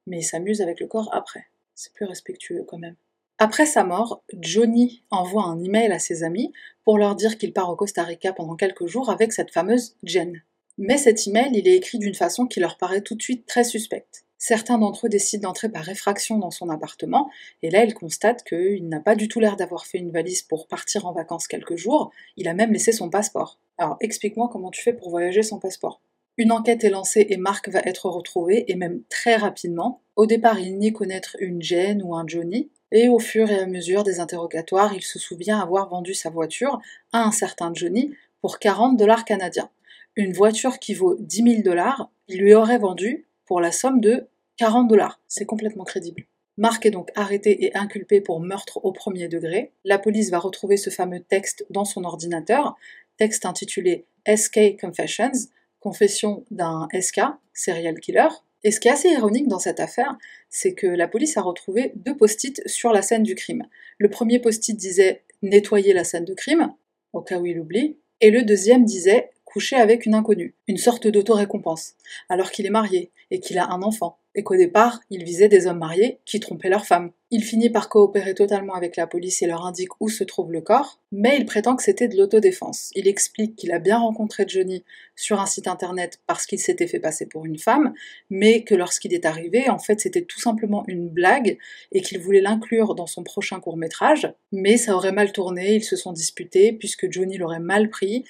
mais 0.09 0.19
il 0.19 0.25
s'amuse 0.25 0.61
avec 0.61 0.81
le 0.81 0.89
corps 0.89 1.09
après. 1.13 1.47
C'est 1.77 1.93
plus 1.93 2.05
respectueux 2.05 2.65
quand 2.67 2.79
même. 2.79 2.97
Après 3.39 3.65
sa 3.65 3.85
mort, 3.85 4.25
Johnny 4.41 5.05
envoie 5.13 5.45
un 5.45 5.63
email 5.63 5.93
à 5.93 6.01
ses 6.01 6.25
amis 6.25 6.53
pour 6.85 6.99
leur 6.99 7.15
dire 7.15 7.39
qu'il 7.39 7.53
part 7.53 7.71
au 7.71 7.77
Costa 7.77 8.03
Rica 8.03 8.33
pendant 8.33 8.57
quelques 8.57 8.87
jours 8.87 9.09
avec 9.09 9.33
cette 9.33 9.53
fameuse 9.53 9.95
Jen. 10.03 10.43
Mais 10.77 10.99
cet 10.99 11.29
email, 11.29 11.53
il 11.55 11.69
est 11.69 11.77
écrit 11.77 12.01
d'une 12.01 12.13
façon 12.13 12.47
qui 12.47 12.59
leur 12.59 12.77
paraît 12.77 13.03
tout 13.03 13.15
de 13.15 13.23
suite 13.23 13.47
très 13.47 13.63
suspecte. 13.63 14.26
Certains 14.39 14.79
d'entre 14.79 15.07
eux 15.07 15.09
décident 15.09 15.49
d'entrer 15.49 15.69
par 15.69 15.89
effraction 15.89 16.39
dans 16.39 16.51
son 16.51 16.69
appartement, 16.69 17.31
et 17.63 17.71
là 17.71 17.85
ils 17.85 17.95
constatent 17.95 18.45
qu'il 18.45 18.89
n'a 18.89 19.01
pas 19.01 19.15
du 19.15 19.29
tout 19.29 19.41
l'air 19.41 19.57
d'avoir 19.57 19.87
fait 19.87 19.99
une 19.99 20.11
valise 20.11 20.43
pour 20.43 20.67
partir 20.69 21.07
en 21.07 21.13
vacances 21.13 21.47
quelques 21.47 21.77
jours, 21.77 22.11
il 22.37 22.49
a 22.49 22.55
même 22.55 22.73
laissé 22.73 22.93
son 22.93 23.09
passeport. 23.09 23.59
Alors 23.79 23.97
explique-moi 24.01 24.49
comment 24.53 24.71
tu 24.71 24.83
fais 24.83 24.93
pour 24.93 25.11
voyager 25.11 25.43
sans 25.43 25.59
passeport. 25.59 26.01
Une 26.39 26.53
enquête 26.53 26.85
est 26.85 26.91
lancée 26.91 27.27
et 27.31 27.39
Marc 27.39 27.71
va 27.71 27.81
être 27.81 28.11
retrouvé, 28.11 28.71
et 28.71 28.75
même 28.75 29.03
très 29.09 29.37
rapidement. 29.37 30.03
Au 30.17 30.27
départ, 30.27 30.61
il 30.61 30.77
nie 30.77 30.93
connaître 30.93 31.37
une 31.41 31.63
Jane 31.63 32.03
ou 32.03 32.15
un 32.15 32.27
Johnny, 32.27 32.71
et 32.93 33.09
au 33.09 33.19
fur 33.19 33.51
et 33.51 33.59
à 33.59 33.67
mesure 33.67 34.05
des 34.05 34.21
interrogatoires, 34.21 34.93
il 34.95 35.03
se 35.03 35.19
souvient 35.19 35.59
avoir 35.59 35.89
vendu 35.89 36.13
sa 36.13 36.29
voiture 36.29 36.79
à 37.13 37.23
un 37.23 37.33
certain 37.33 37.73
Johnny 37.73 38.13
pour 38.43 38.59
40 38.59 38.99
dollars 38.99 39.25
canadiens. 39.25 39.71
Une 40.15 40.35
voiture 40.35 40.79
qui 40.79 40.93
vaut 40.93 41.17
10 41.19 41.43
000 41.43 41.63
dollars, 41.63 42.11
il 42.29 42.41
lui 42.41 42.55
aurait 42.55 42.79
vendu 42.79 43.27
pour 43.47 43.61
la 43.61 43.73
somme 43.73 44.01
de 44.01 44.27
40 44.59 44.89
dollars. 44.89 45.21
C'est 45.29 45.47
complètement 45.47 45.85
crédible. 45.85 46.27
Marc 46.59 46.87
est 46.87 46.91
donc 46.91 47.11
arrêté 47.15 47.67
et 47.67 47.77
inculpé 47.77 48.21
pour 48.21 48.41
meurtre 48.41 48.81
au 48.83 48.93
premier 48.93 49.29
degré. 49.29 49.73
La 49.85 49.99
police 49.99 50.31
va 50.31 50.39
retrouver 50.39 50.77
ce 50.77 50.91
fameux 50.91 51.21
texte 51.21 51.67
dans 51.71 51.85
son 51.85 52.05
ordinateur, 52.05 52.77
texte 53.19 53.45
intitulé 53.45 54.07
SK 54.27 54.77
Confessions, 54.81 55.51
confession 55.81 56.45
d'un 56.51 56.89
SK, 56.99 57.21
serial 57.53 58.01
killer. 58.01 58.29
Et 58.65 58.71
ce 58.71 58.81
qui 58.81 58.89
est 58.89 58.93
assez 58.93 59.11
ironique 59.11 59.49
dans 59.49 59.59
cette 59.59 59.81
affaire, 59.81 60.17
c'est 60.49 60.75
que 60.75 60.87
la 60.87 61.09
police 61.09 61.37
a 61.37 61.43
retrouvé 61.43 61.93
deux 61.95 62.17
post-it 62.17 62.67
sur 62.67 62.93
la 62.93 63.03
scène 63.03 63.23
du 63.23 63.35
crime. 63.35 63.65
Le 63.99 64.09
premier 64.09 64.39
post-it 64.39 64.77
disait 64.77 65.23
nettoyer 65.43 65.93
la 65.93 66.05
scène 66.05 66.25
de 66.25 66.35
crime, 66.35 66.73
au 67.13 67.21
cas 67.21 67.39
où 67.39 67.47
il 67.47 67.61
oublie, 67.61 67.99
et 68.21 68.31
le 68.31 68.43
deuxième 68.43 68.85
disait 68.85 69.31
avec 69.73 70.07
une 70.07 70.15
inconnue, 70.15 70.55
une 70.69 70.77
sorte 70.77 71.07
d'auto-récompense, 71.07 71.95
alors 72.29 72.51
qu'il 72.51 72.67
est 72.67 72.71
marié 72.71 73.11
et 73.31 73.41
qu'il 73.41 73.59
a 73.59 73.71
un 73.71 73.83
enfant, 73.83 74.19
et 74.37 74.43
qu'au 74.43 74.57
départ, 74.57 75.01
il 75.11 75.25
visait 75.25 75.49
des 75.49 75.67
hommes 75.67 75.79
mariés 75.79 76.21
qui 76.27 76.41
trompaient 76.41 76.69
leurs 76.69 76.85
femmes. 76.85 77.11
Il 77.31 77.43
finit 77.43 77.71
par 77.71 77.89
coopérer 77.89 78.35
totalement 78.35 78.75
avec 78.75 78.97
la 78.97 79.07
police 79.07 79.41
et 79.43 79.47
leur 79.47 79.67
indique 79.67 79.99
où 79.99 80.09
se 80.09 80.23
trouve 80.23 80.53
le 80.53 80.61
corps, 80.61 81.01
mais 81.11 81.39
il 81.39 81.47
prétend 81.47 81.75
que 81.75 81.83
c'était 81.83 82.07
de 82.07 82.17
l'autodéfense. 82.17 82.91
Il 82.95 83.09
explique 83.09 83.57
qu'il 83.57 83.73
a 83.73 83.79
bien 83.79 83.99
rencontré 83.99 84.45
Johnny 84.47 84.85
sur 85.17 85.41
un 85.41 85.47
site 85.47 85.67
internet 85.67 86.21
parce 86.27 86.47
qu'il 86.47 86.61
s'était 86.61 86.87
fait 86.87 87.01
passer 87.01 87.27
pour 87.27 87.47
une 87.47 87.59
femme, 87.59 87.95
mais 88.31 88.63
que 88.63 88.75
lorsqu'il 88.75 89.15
est 89.15 89.25
arrivé, 89.25 89.71
en 89.71 89.79
fait, 89.79 90.01
c'était 90.01 90.23
tout 90.23 90.39
simplement 90.39 90.85
une 90.87 91.09
blague 91.09 91.59
et 91.93 92.03
qu'il 92.03 92.21
voulait 92.21 92.43
l'inclure 92.43 92.95
dans 92.95 93.07
son 93.07 93.25
prochain 93.25 93.59
court 93.59 93.79
métrage, 93.79 94.33
mais 94.53 94.77
ça 94.77 94.95
aurait 94.95 95.13
mal 95.13 95.33
tourné, 95.33 95.75
ils 95.75 95.85
se 95.85 95.97
sont 95.97 96.13
disputés 96.13 96.73
puisque 96.73 97.11
Johnny 97.11 97.39
l'aurait 97.39 97.59
mal 97.59 97.89
pris 97.89 98.25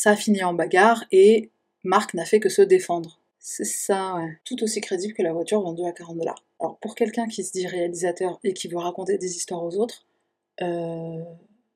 ça 0.00 0.12
a 0.12 0.16
fini 0.16 0.42
en 0.42 0.54
bagarre 0.54 1.04
et 1.12 1.50
Marc 1.84 2.14
n'a 2.14 2.24
fait 2.24 2.40
que 2.40 2.48
se 2.48 2.62
défendre. 2.62 3.20
C'est 3.38 3.66
ça. 3.66 4.16
Tout 4.46 4.62
aussi 4.62 4.80
crédible 4.80 5.12
que 5.12 5.22
la 5.22 5.34
voiture 5.34 5.60
vendue 5.60 5.84
à 5.84 5.92
40 5.92 6.16
dollars. 6.16 6.42
Alors 6.58 6.78
pour 6.78 6.94
quelqu'un 6.94 7.26
qui 7.28 7.44
se 7.44 7.52
dit 7.52 7.66
réalisateur 7.66 8.40
et 8.42 8.54
qui 8.54 8.68
veut 8.68 8.78
raconter 8.78 9.18
des 9.18 9.36
histoires 9.36 9.62
aux 9.62 9.76
autres, 9.76 10.06
euh, 10.62 11.22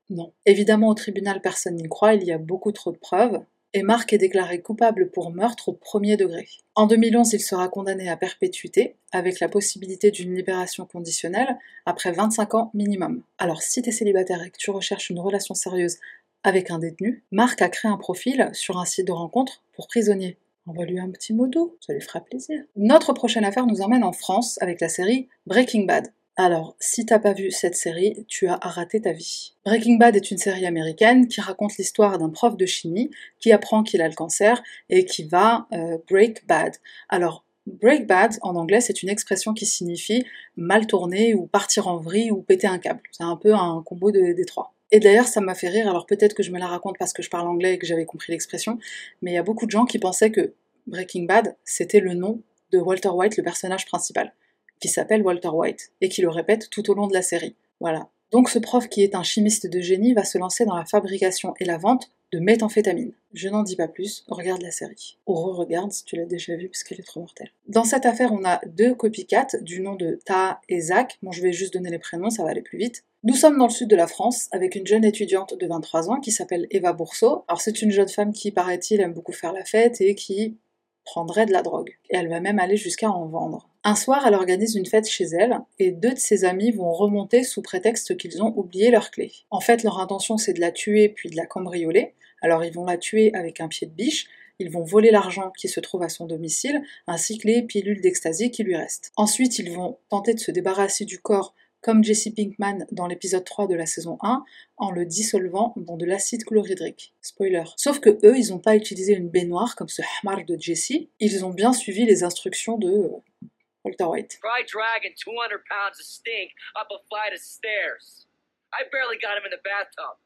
non. 0.09 0.33
Évidemment, 0.47 0.89
au 0.89 0.95
tribunal, 0.95 1.43
personne 1.43 1.77
n'y 1.77 1.87
croit, 1.87 2.15
il 2.15 2.25
y 2.25 2.33
a 2.33 2.39
beaucoup 2.39 2.73
trop 2.73 2.93
de 2.93 2.97
preuves, 2.97 3.43
et 3.75 3.83
Marc 3.83 4.13
est 4.13 4.19
déclaré 4.19 4.61
coupable 4.61 5.11
pour 5.11 5.31
meurtre 5.31 5.71
au 5.71 5.73
premier 5.73 6.17
degré. 6.17 6.49
En 6.77 6.87
2011, 6.87 7.33
il 7.33 7.41
sera 7.41 7.69
condamné 7.69 8.09
à 8.09 8.17
perpétuité, 8.17 8.97
avec 9.13 9.41
la 9.41 9.49
possibilité 9.49 10.11
d'une 10.11 10.35
libération 10.35 10.87
conditionnelle 10.87 11.59
après 11.85 12.13
25 12.13 12.55
ans 12.55 12.71
minimum. 12.73 13.23
Alors 13.37 13.63
si 13.63 13.83
t'es 13.83 13.91
célibataire 13.91 14.43
et 14.43 14.51
que 14.51 14.59
tu 14.59 14.71
recherches 14.71 15.11
une 15.11 15.21
relation 15.21 15.55
sérieuse 15.55 15.99
avec 16.45 16.71
un 16.71 16.79
détenu, 16.79 17.25
Marc 17.33 17.63
a 17.63 17.69
créé 17.69 17.91
un 17.91 17.97
profil 17.97 18.51
sur 18.53 18.79
un 18.79 18.85
site 18.85 19.07
de 19.07 19.13
rencontre 19.13 19.63
pour 19.73 19.89
prisonniers. 19.89 20.37
Envoie-lui 20.67 21.01
un 21.01 21.11
petit 21.11 21.33
mot 21.33 21.47
doux, 21.47 21.77
ça 21.81 21.93
lui 21.93 22.01
fera 22.01 22.21
plaisir. 22.21 22.63
Notre 22.77 23.13
prochaine 23.13 23.45
affaire 23.45 23.67
nous 23.67 23.81
emmène 23.81 24.05
en 24.05 24.13
France 24.13 24.59
avec 24.63 24.81
la 24.81 24.89
série 24.89 25.29
Breaking 25.47 25.85
Bad. 25.85 26.13
Alors, 26.37 26.75
si 26.81 27.07
t'as 27.07 27.19
pas 27.19 27.33
vu 27.33 27.51
cette 27.51 27.77
série, 27.77 28.25
tu 28.29 28.49
as 28.49 28.57
raté 28.57 29.01
ta 29.01 29.13
vie. 29.13 29.55
Breaking 29.65 29.97
Bad 29.99 30.17
est 30.17 30.31
une 30.31 30.39
série 30.39 30.67
américaine 30.67 31.29
qui 31.29 31.41
raconte 31.41 31.77
l'histoire 31.77 32.19
d'un 32.19 32.31
prof 32.31 32.57
de 32.57 32.67
chimie 32.67 33.11
qui 33.39 33.53
apprend 33.53 33.83
qu'il 33.83 34.03
a 34.03 34.09
le 34.09 34.15
cancer 34.15 34.63
et 34.91 35.05
qui 35.05 35.25
va 35.25 35.67
euh, 35.73 35.99
break 36.11 36.47
bad. 36.47 36.75
Alors, 37.09 37.45
break 37.67 38.07
bad 38.07 38.37
en 38.43 38.57
anglais, 38.57 38.81
c'est 38.81 39.03
une 39.03 39.11
expression 39.11 39.55
qui 39.55 39.65
signifie 39.65 40.25
mal 40.57 40.87
tourner 40.87 41.35
ou 41.35 41.47
partir 41.47 41.89
en 41.89 41.99
vrille 41.99 42.33
ou 42.33 42.43
péter 42.43 42.67
un 42.67 42.79
câble. 42.79 43.03
C'est 43.13 43.23
un 43.23 43.37
peu 43.37 43.55
un 43.55 43.83
combo 43.87 44.11
des 44.11 44.45
trois. 44.45 44.75
Et 44.95 45.01
d'ailleurs, 45.01 45.27
ça 45.27 45.41
m'a 45.41 45.57
fait 45.57 45.71
rire, 45.71 45.89
alors 45.89 46.07
peut-être 46.07 46.35
que 46.35 46.45
je 46.45 46.53
me 46.53 46.59
la 46.61 46.69
raconte 46.69 46.99
parce 47.01 47.13
que 47.13 47.21
je 47.21 47.29
parle 47.29 47.49
anglais 47.49 47.75
et 47.75 47.79
que 47.79 47.87
j'avais 47.87 48.05
compris 48.05 48.31
l'expression, 48.31 48.79
mais 49.23 49.33
il 49.33 49.35
y 49.35 49.39
a 49.39 49.43
beaucoup 49.43 49.67
de 49.67 49.73
gens 49.73 49.87
qui 49.87 49.99
pensaient 49.99 50.31
que 50.31 50.55
Breaking 50.87 51.25
Bad, 51.25 51.57
c'était 51.65 51.99
le 51.99 52.15
nom 52.15 52.43
de 52.71 52.79
Walter 52.79 53.09
White, 53.09 53.37
le 53.37 53.43
personnage 53.43 53.87
principal, 53.87 54.33
qui 54.79 54.87
s'appelle 54.87 55.23
Walter 55.23 55.49
White, 55.49 55.91
et 56.01 56.09
qui 56.09 56.23
le 56.23 56.29
répète 56.29 56.71
tout 56.71 56.89
au 56.93 56.95
long 56.95 57.09
de 57.09 57.13
la 57.13 57.23
série. 57.23 57.57
Voilà. 57.81 58.07
Donc 58.31 58.49
ce 58.49 58.61
prof 58.61 58.89
qui 58.89 59.03
est 59.03 59.17
un 59.17 59.25
chimiste 59.25 59.67
de 59.67 59.81
génie 59.81 60.15
va 60.15 60.23
se 60.23 60.39
lancer 60.39 60.65
dans 60.65 60.77
la 60.77 60.85
fabrication 60.85 61.55
et 61.59 61.65
la 61.65 61.77
vente 61.77 62.13
de 62.35 62.41
méthamphétamine. 62.41 63.13
Je 63.33 63.49
n'en 63.49 63.63
dis 63.63 63.77
pas 63.77 63.87
plus, 63.87 64.25
regarde 64.27 64.63
la 64.63 64.73
série. 64.73 65.19
Ou 65.27 65.35
re-regarde 65.35 65.93
si 65.93 66.05
tu 66.05 66.17
l'as 66.17 66.25
déjà 66.25 66.57
vue 66.57 66.69
parce 66.69 66.83
qu'elle 66.83 66.99
est 66.99 67.05
trop 67.05 67.21
mortelle. 67.21 67.51
Dans 67.69 67.85
cette 67.85 68.07
affaire, 68.07 68.33
on 68.33 68.45
a 68.45 68.61
deux 68.67 68.95
copycats 68.95 69.57
du 69.61 69.81
nom 69.81 69.95
de 69.95 70.19
Ta 70.25 70.61
et 70.69 70.81
Zach. 70.81 71.19
Bon, 71.23 71.31
je 71.31 71.43
vais 71.43 71.53
juste 71.53 71.73
donner 71.73 71.91
les 71.91 72.01
prénoms, 72.01 72.31
ça 72.31 72.43
va 72.43 72.51
aller 72.51 72.63
plus 72.63 72.79
vite. 72.79 73.05
Nous 73.23 73.35
sommes 73.35 73.57
dans 73.57 73.69
le 73.69 73.73
sud 73.73 73.89
de 73.89 73.97
la 73.97 74.09
France 74.09 74.49
avec 74.51 74.75
une 74.75 74.87
jeune 74.87 75.05
étudiante 75.05 75.55
de 75.59 75.67
23 75.67 76.11
ans 76.11 76.21
qui 76.21 76.33
s'appelle 76.33 76.67
Eva 76.71 76.93
Bourseau. 76.93 77.45
Alors 77.47 77.61
c'est 77.61 77.81
une 77.81 77.91
jeune 77.91 78.09
femme 78.09 78.33
qui, 78.33 78.51
paraît-il, 78.51 79.01
aime 79.01 79.15
beaucoup 79.15 79.33
faire 79.33 79.53
la 79.53 79.65
fête 79.65 80.01
et 80.01 80.15
qui 80.15 80.59
prendrait 81.05 81.47
de 81.47 81.53
la 81.53 81.63
drogue. 81.63 81.97
Et 82.11 82.17
elle 82.17 82.29
va 82.29 82.41
même 82.41 82.59
aller 82.59 82.77
jusqu'à 82.77 83.11
en 83.11 83.27
vendre. 83.27 83.69
Un 83.85 83.97
soir, 83.97 84.27
elle 84.27 84.35
organise 84.35 84.77
une 84.77 84.87
fête 84.87 85.09
chez 85.09 85.25
elle 85.25 85.59
et 85.79 85.91
deux 85.91 86.15
de 86.15 86.19
ses 86.19 86.45
amis 86.45 86.71
vont 86.71 86.93
remonter 86.93 87.45
sous 87.45 87.63
prétexte 87.63 88.17
qu'ils 88.17 88.43
ont 88.43 88.53
oublié 88.57 88.91
leurs 88.91 89.11
clés. 89.11 89.33
En 89.51 89.61
fait, 89.61 89.83
leur 89.83 90.01
intention 90.01 90.39
c'est 90.39 90.55
de 90.55 90.61
la 90.61 90.73
tuer 90.73 91.09
puis 91.09 91.29
de 91.29 91.37
la 91.37 91.47
cambrioler. 91.47 92.15
Alors 92.41 92.65
ils 92.65 92.73
vont 92.73 92.85
la 92.85 92.99
tuer 92.99 93.35
avec 93.35 93.61
un 93.61 93.69
pied 93.69 93.87
de 93.87 93.93
biche, 93.93 94.27
ils 94.59 94.71
vont 94.71 94.85
voler 94.85 95.11
l'argent 95.11 95.51
qui 95.59 95.69
se 95.69 95.81
trouve 95.81 96.03
à 96.03 96.09
son 96.09 96.27
domicile, 96.27 96.83
ainsi 97.07 97.39
que 97.39 97.49
les 97.49 97.63
pilules 97.63 98.01
d'ecstasy 98.01 98.51
qui 98.51 98.63
lui 98.63 98.77
restent. 98.77 99.11
Ensuite, 99.17 99.59
ils 99.59 99.73
vont 99.73 99.99
tenter 100.11 100.35
de 100.35 100.39
se 100.39 100.53
débarrasser 100.53 101.05
du 101.05 101.19
corps 101.19 101.55
comme 101.85 102.03
Jesse 102.03 102.31
Pinkman 102.35 102.87
dans 102.93 103.07
l'épisode 103.07 103.45
3 103.45 103.67
de 103.67 103.75
la 103.75 103.85
saison 103.85 104.17
1, 104.23 104.43
en 104.79 104.91
le 104.91 105.05
dissolvant 105.05 105.75
dans 105.77 105.99
de 105.99 106.07
l'acide 106.07 106.43
chlorhydrique. 106.45 107.13
Spoiler. 107.21 107.65
Sauf 107.77 108.01
que 108.01 108.09
eux, 108.25 108.39
ils 108.39 108.49
n'ont 108.49 108.59
pas 108.59 108.75
utilisé 108.75 109.13
une 109.13 109.29
baignoire 109.29 109.77
comme 109.77 109.91
ce 109.91 110.01
hamar 110.01 110.47
de 110.47 110.57
Jesse, 110.59 111.11
ils 111.21 111.45
ont 111.45 111.51
bien 111.51 111.75
suivi 111.75 112.07
les 112.07 112.25
instructions 112.25 112.79
de 112.79 112.89
euh, 112.89 113.49
Walter 113.85 114.05
White. 114.05 114.39
Dragging 114.41 115.13
200 115.13 115.61
pounds 115.69 116.01
of 116.01 116.07
stink 116.07 116.53
up 116.75 116.89
a 116.91 116.99
flight 117.07 117.35
of 117.35 117.41
stairs. 117.41 118.27
I 118.73 118.89
barely 118.91 119.19
got 119.21 119.37
him 119.37 119.45
in 119.45 119.51
the 119.51 119.61
bathtub. 119.63 120.17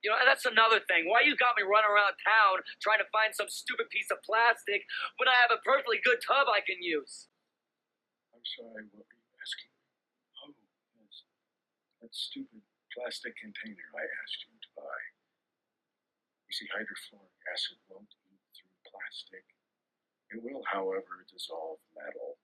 You 0.00 0.08
know, 0.08 0.16
that's 0.24 0.48
another 0.48 0.80
thing. 0.88 1.04
Why 1.04 1.20
you 1.20 1.36
got 1.36 1.60
me 1.60 1.64
running 1.64 1.92
around 1.92 2.16
town 2.24 2.64
trying 2.80 3.04
to 3.04 3.08
find 3.12 3.36
some 3.36 3.52
stupid 3.52 3.92
piece 3.92 4.08
of 4.08 4.24
plastic 4.24 4.88
when 5.20 5.28
I 5.28 5.36
have 5.44 5.52
a 5.52 5.60
perfectly 5.60 6.00
good 6.00 6.24
tub 6.24 6.48
I 6.48 6.64
can 6.64 6.80
use? 6.80 7.28
I'm 8.32 8.40
sorry, 8.56 8.88
what 8.96 9.04
were 9.04 9.20
you 9.20 9.36
asking? 9.36 9.72
Oh, 10.40 10.56
yes. 10.96 11.28
That 12.00 12.16
stupid 12.16 12.64
plastic 12.96 13.36
container 13.36 13.92
I 13.92 14.08
asked 14.24 14.48
you 14.48 14.56
to 14.56 14.70
buy. 14.72 15.00
You 16.48 16.54
see, 16.56 16.68
hydrofluoric 16.72 17.36
acid 17.52 17.78
won't 17.86 18.10
eat 18.32 18.40
through 18.56 18.74
plastic. 18.88 19.44
It 20.32 20.40
will, 20.40 20.64
however, 20.64 21.28
dissolve 21.28 21.84
metal, 21.92 22.40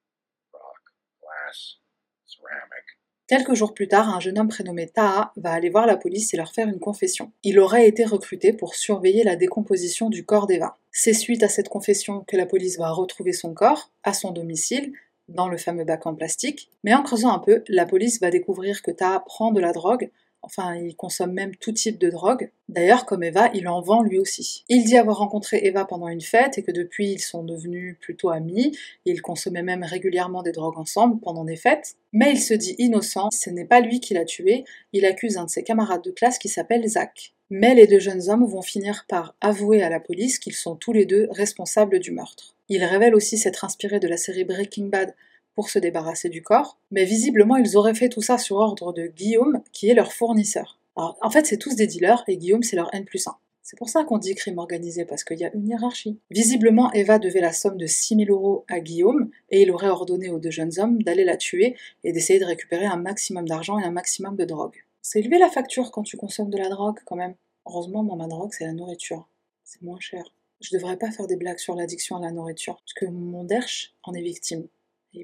rock, 0.52 0.92
glass, 1.24 1.80
ceramic. 2.28 2.84
Quelques 3.26 3.54
jours 3.54 3.74
plus 3.74 3.88
tard, 3.88 4.14
un 4.14 4.20
jeune 4.20 4.38
homme 4.38 4.46
prénommé 4.46 4.86
Taha 4.86 5.32
va 5.36 5.50
aller 5.50 5.68
voir 5.68 5.84
la 5.84 5.96
police 5.96 6.32
et 6.32 6.36
leur 6.36 6.52
faire 6.52 6.68
une 6.68 6.78
confession. 6.78 7.32
Il 7.42 7.58
aurait 7.58 7.88
été 7.88 8.04
recruté 8.04 8.52
pour 8.52 8.76
surveiller 8.76 9.24
la 9.24 9.34
décomposition 9.34 10.10
du 10.10 10.24
corps 10.24 10.46
d'Eva. 10.46 10.76
C'est 10.92 11.12
suite 11.12 11.42
à 11.42 11.48
cette 11.48 11.68
confession 11.68 12.22
que 12.28 12.36
la 12.36 12.46
police 12.46 12.78
va 12.78 12.92
retrouver 12.92 13.32
son 13.32 13.52
corps 13.52 13.90
à 14.04 14.12
son 14.12 14.30
domicile, 14.30 14.92
dans 15.28 15.48
le 15.48 15.56
fameux 15.56 15.84
bac 15.84 16.06
en 16.06 16.14
plastique. 16.14 16.70
Mais 16.84 16.94
en 16.94 17.02
creusant 17.02 17.34
un 17.34 17.40
peu, 17.40 17.64
la 17.66 17.84
police 17.84 18.20
va 18.20 18.30
découvrir 18.30 18.80
que 18.80 18.92
Taha 18.92 19.24
prend 19.26 19.50
de 19.50 19.60
la 19.60 19.72
drogue, 19.72 20.08
Enfin, 20.46 20.76
il 20.76 20.94
consomme 20.94 21.32
même 21.32 21.56
tout 21.56 21.72
type 21.72 21.98
de 21.98 22.08
drogue. 22.08 22.50
D'ailleurs, 22.68 23.04
comme 23.04 23.24
Eva, 23.24 23.50
il 23.52 23.66
en 23.66 23.80
vend 23.80 24.02
lui 24.02 24.18
aussi. 24.18 24.64
Il 24.68 24.84
dit 24.84 24.96
avoir 24.96 25.18
rencontré 25.18 25.60
Eva 25.64 25.84
pendant 25.84 26.06
une 26.06 26.20
fête 26.20 26.56
et 26.56 26.62
que 26.62 26.70
depuis 26.70 27.10
ils 27.10 27.20
sont 27.20 27.42
devenus 27.42 27.96
plutôt 28.00 28.30
amis. 28.30 28.78
Ils 29.04 29.22
consommaient 29.22 29.64
même 29.64 29.82
régulièrement 29.82 30.44
des 30.44 30.52
drogues 30.52 30.78
ensemble 30.78 31.20
pendant 31.20 31.44
des 31.44 31.56
fêtes. 31.56 31.96
Mais 32.12 32.30
il 32.30 32.40
se 32.40 32.54
dit 32.54 32.76
innocent, 32.78 33.28
ce 33.32 33.50
n'est 33.50 33.64
pas 33.64 33.80
lui 33.80 33.98
qui 33.98 34.14
l'a 34.14 34.24
tué, 34.24 34.64
il 34.92 35.04
accuse 35.04 35.36
un 35.36 35.44
de 35.44 35.50
ses 35.50 35.64
camarades 35.64 36.02
de 36.02 36.12
classe 36.12 36.38
qui 36.38 36.48
s'appelle 36.48 36.88
Zach. 36.88 37.34
Mais 37.50 37.74
les 37.74 37.88
deux 37.88 37.98
jeunes 37.98 38.30
hommes 38.30 38.46
vont 38.46 38.62
finir 38.62 39.04
par 39.08 39.34
avouer 39.40 39.82
à 39.82 39.90
la 39.90 40.00
police 40.00 40.38
qu'ils 40.38 40.54
sont 40.54 40.76
tous 40.76 40.92
les 40.92 41.06
deux 41.06 41.26
responsables 41.30 41.98
du 41.98 42.12
meurtre. 42.12 42.54
Ils 42.68 42.84
révèlent 42.84 43.14
aussi 43.14 43.36
s'être 43.36 43.64
inspirés 43.64 44.00
de 44.00 44.08
la 44.08 44.16
série 44.16 44.44
Breaking 44.44 44.86
Bad 44.86 45.14
pour 45.56 45.70
se 45.70 45.80
débarrasser 45.80 46.28
du 46.28 46.42
corps, 46.42 46.78
mais 46.92 47.04
visiblement 47.04 47.56
ils 47.56 47.76
auraient 47.76 47.94
fait 47.94 48.08
tout 48.08 48.22
ça 48.22 48.38
sur 48.38 48.56
ordre 48.56 48.92
de 48.92 49.06
Guillaume, 49.06 49.62
qui 49.72 49.88
est 49.88 49.94
leur 49.94 50.12
fournisseur. 50.12 50.78
Alors, 50.96 51.18
en 51.20 51.30
fait, 51.30 51.44
c'est 51.46 51.58
tous 51.58 51.74
des 51.76 51.86
dealers, 51.86 52.24
et 52.28 52.36
Guillaume, 52.36 52.62
c'est 52.62 52.76
leur 52.76 52.92
N 52.94 53.04
plus 53.04 53.26
1. 53.26 53.36
C'est 53.62 53.76
pour 53.76 53.88
ça 53.88 54.04
qu'on 54.04 54.18
dit 54.18 54.34
crime 54.34 54.58
organisé, 54.58 55.04
parce 55.04 55.24
qu'il 55.24 55.38
y 55.38 55.44
a 55.44 55.52
une 55.54 55.68
hiérarchie. 55.68 56.18
Visiblement, 56.30 56.92
Eva 56.92 57.18
devait 57.18 57.40
la 57.40 57.52
somme 57.52 57.76
de 57.76 57.86
6000 57.86 58.30
euros 58.30 58.64
à 58.68 58.80
Guillaume, 58.80 59.30
et 59.50 59.62
il 59.62 59.70
aurait 59.72 59.88
ordonné 59.88 60.30
aux 60.30 60.38
deux 60.38 60.50
jeunes 60.50 60.78
hommes 60.78 61.02
d'aller 61.02 61.24
la 61.24 61.36
tuer 61.36 61.76
et 62.04 62.12
d'essayer 62.12 62.38
de 62.38 62.44
récupérer 62.44 62.86
un 62.86 62.96
maximum 62.96 63.46
d'argent 63.46 63.78
et 63.78 63.84
un 63.84 63.90
maximum 63.90 64.36
de 64.36 64.44
drogue. 64.44 64.84
C'est 65.02 65.18
élevé 65.18 65.38
la 65.38 65.50
facture 65.50 65.90
quand 65.90 66.02
tu 66.02 66.16
consommes 66.16 66.50
de 66.50 66.58
la 66.58 66.68
drogue, 66.68 66.98
quand 67.04 67.16
même. 67.16 67.34
Heureusement, 67.66 68.02
moi, 68.02 68.16
ma 68.16 68.28
drogue, 68.28 68.52
c'est 68.56 68.64
la 68.64 68.72
nourriture. 68.72 69.28
C'est 69.64 69.82
moins 69.82 70.00
cher. 70.00 70.24
Je 70.60 70.74
devrais 70.74 70.96
pas 70.96 71.10
faire 71.10 71.26
des 71.26 71.36
blagues 71.36 71.58
sur 71.58 71.74
l'addiction 71.74 72.16
à 72.16 72.20
la 72.20 72.30
nourriture, 72.30 72.76
parce 72.76 72.94
que 72.94 73.06
mon 73.06 73.44
derche 73.44 73.94
en 74.04 74.14
est 74.14 74.22
victime 74.22 74.68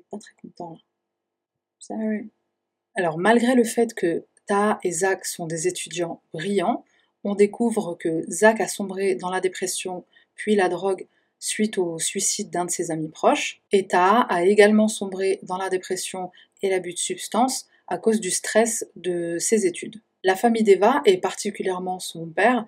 pas 0.01 0.19
très 0.19 0.35
content 0.41 0.79
Alors, 2.95 3.19
malgré 3.19 3.55
le 3.55 3.65
fait 3.65 3.95
que 3.95 4.25
Ta 4.47 4.79
et 4.83 4.93
Zach 4.93 5.25
sont 5.25 5.47
des 5.47 5.69
étudiants 5.69 6.23
brillants, 6.33 6.85
on 7.25 7.35
découvre 7.35 7.95
que 7.95 8.25
Zach 8.31 8.61
a 8.61 8.69
sombré 8.69 9.15
dans 9.15 9.31
la 9.31 9.41
dépression 9.41 10.05
puis 10.35 10.55
la 10.55 10.69
drogue 10.69 11.07
suite 11.39 11.79
au 11.79 11.99
suicide 11.99 12.51
d'un 12.51 12.65
de 12.67 12.71
ses 12.71 12.91
amis 12.91 13.09
proches, 13.09 13.61
et 13.73 13.87
Ta 13.87 14.21
a 14.21 14.43
également 14.45 14.89
sombré 14.89 15.41
dans 15.43 15.57
la 15.57 15.69
dépression 15.69 16.31
et 16.63 16.71
l'abus 16.71 16.93
de 16.93 16.99
substances 16.99 17.67
à 17.89 17.99
cause 17.99 18.21
du 18.21 18.31
stress 18.31 18.87
de 18.95 19.39
ses 19.39 19.67
études. 19.67 20.01
La 20.25 20.37
famille 20.37 20.63
d'Eva, 20.63 21.03
et 21.05 21.19
particulièrement 21.19 21.99
son 21.99 22.27
père, 22.27 22.65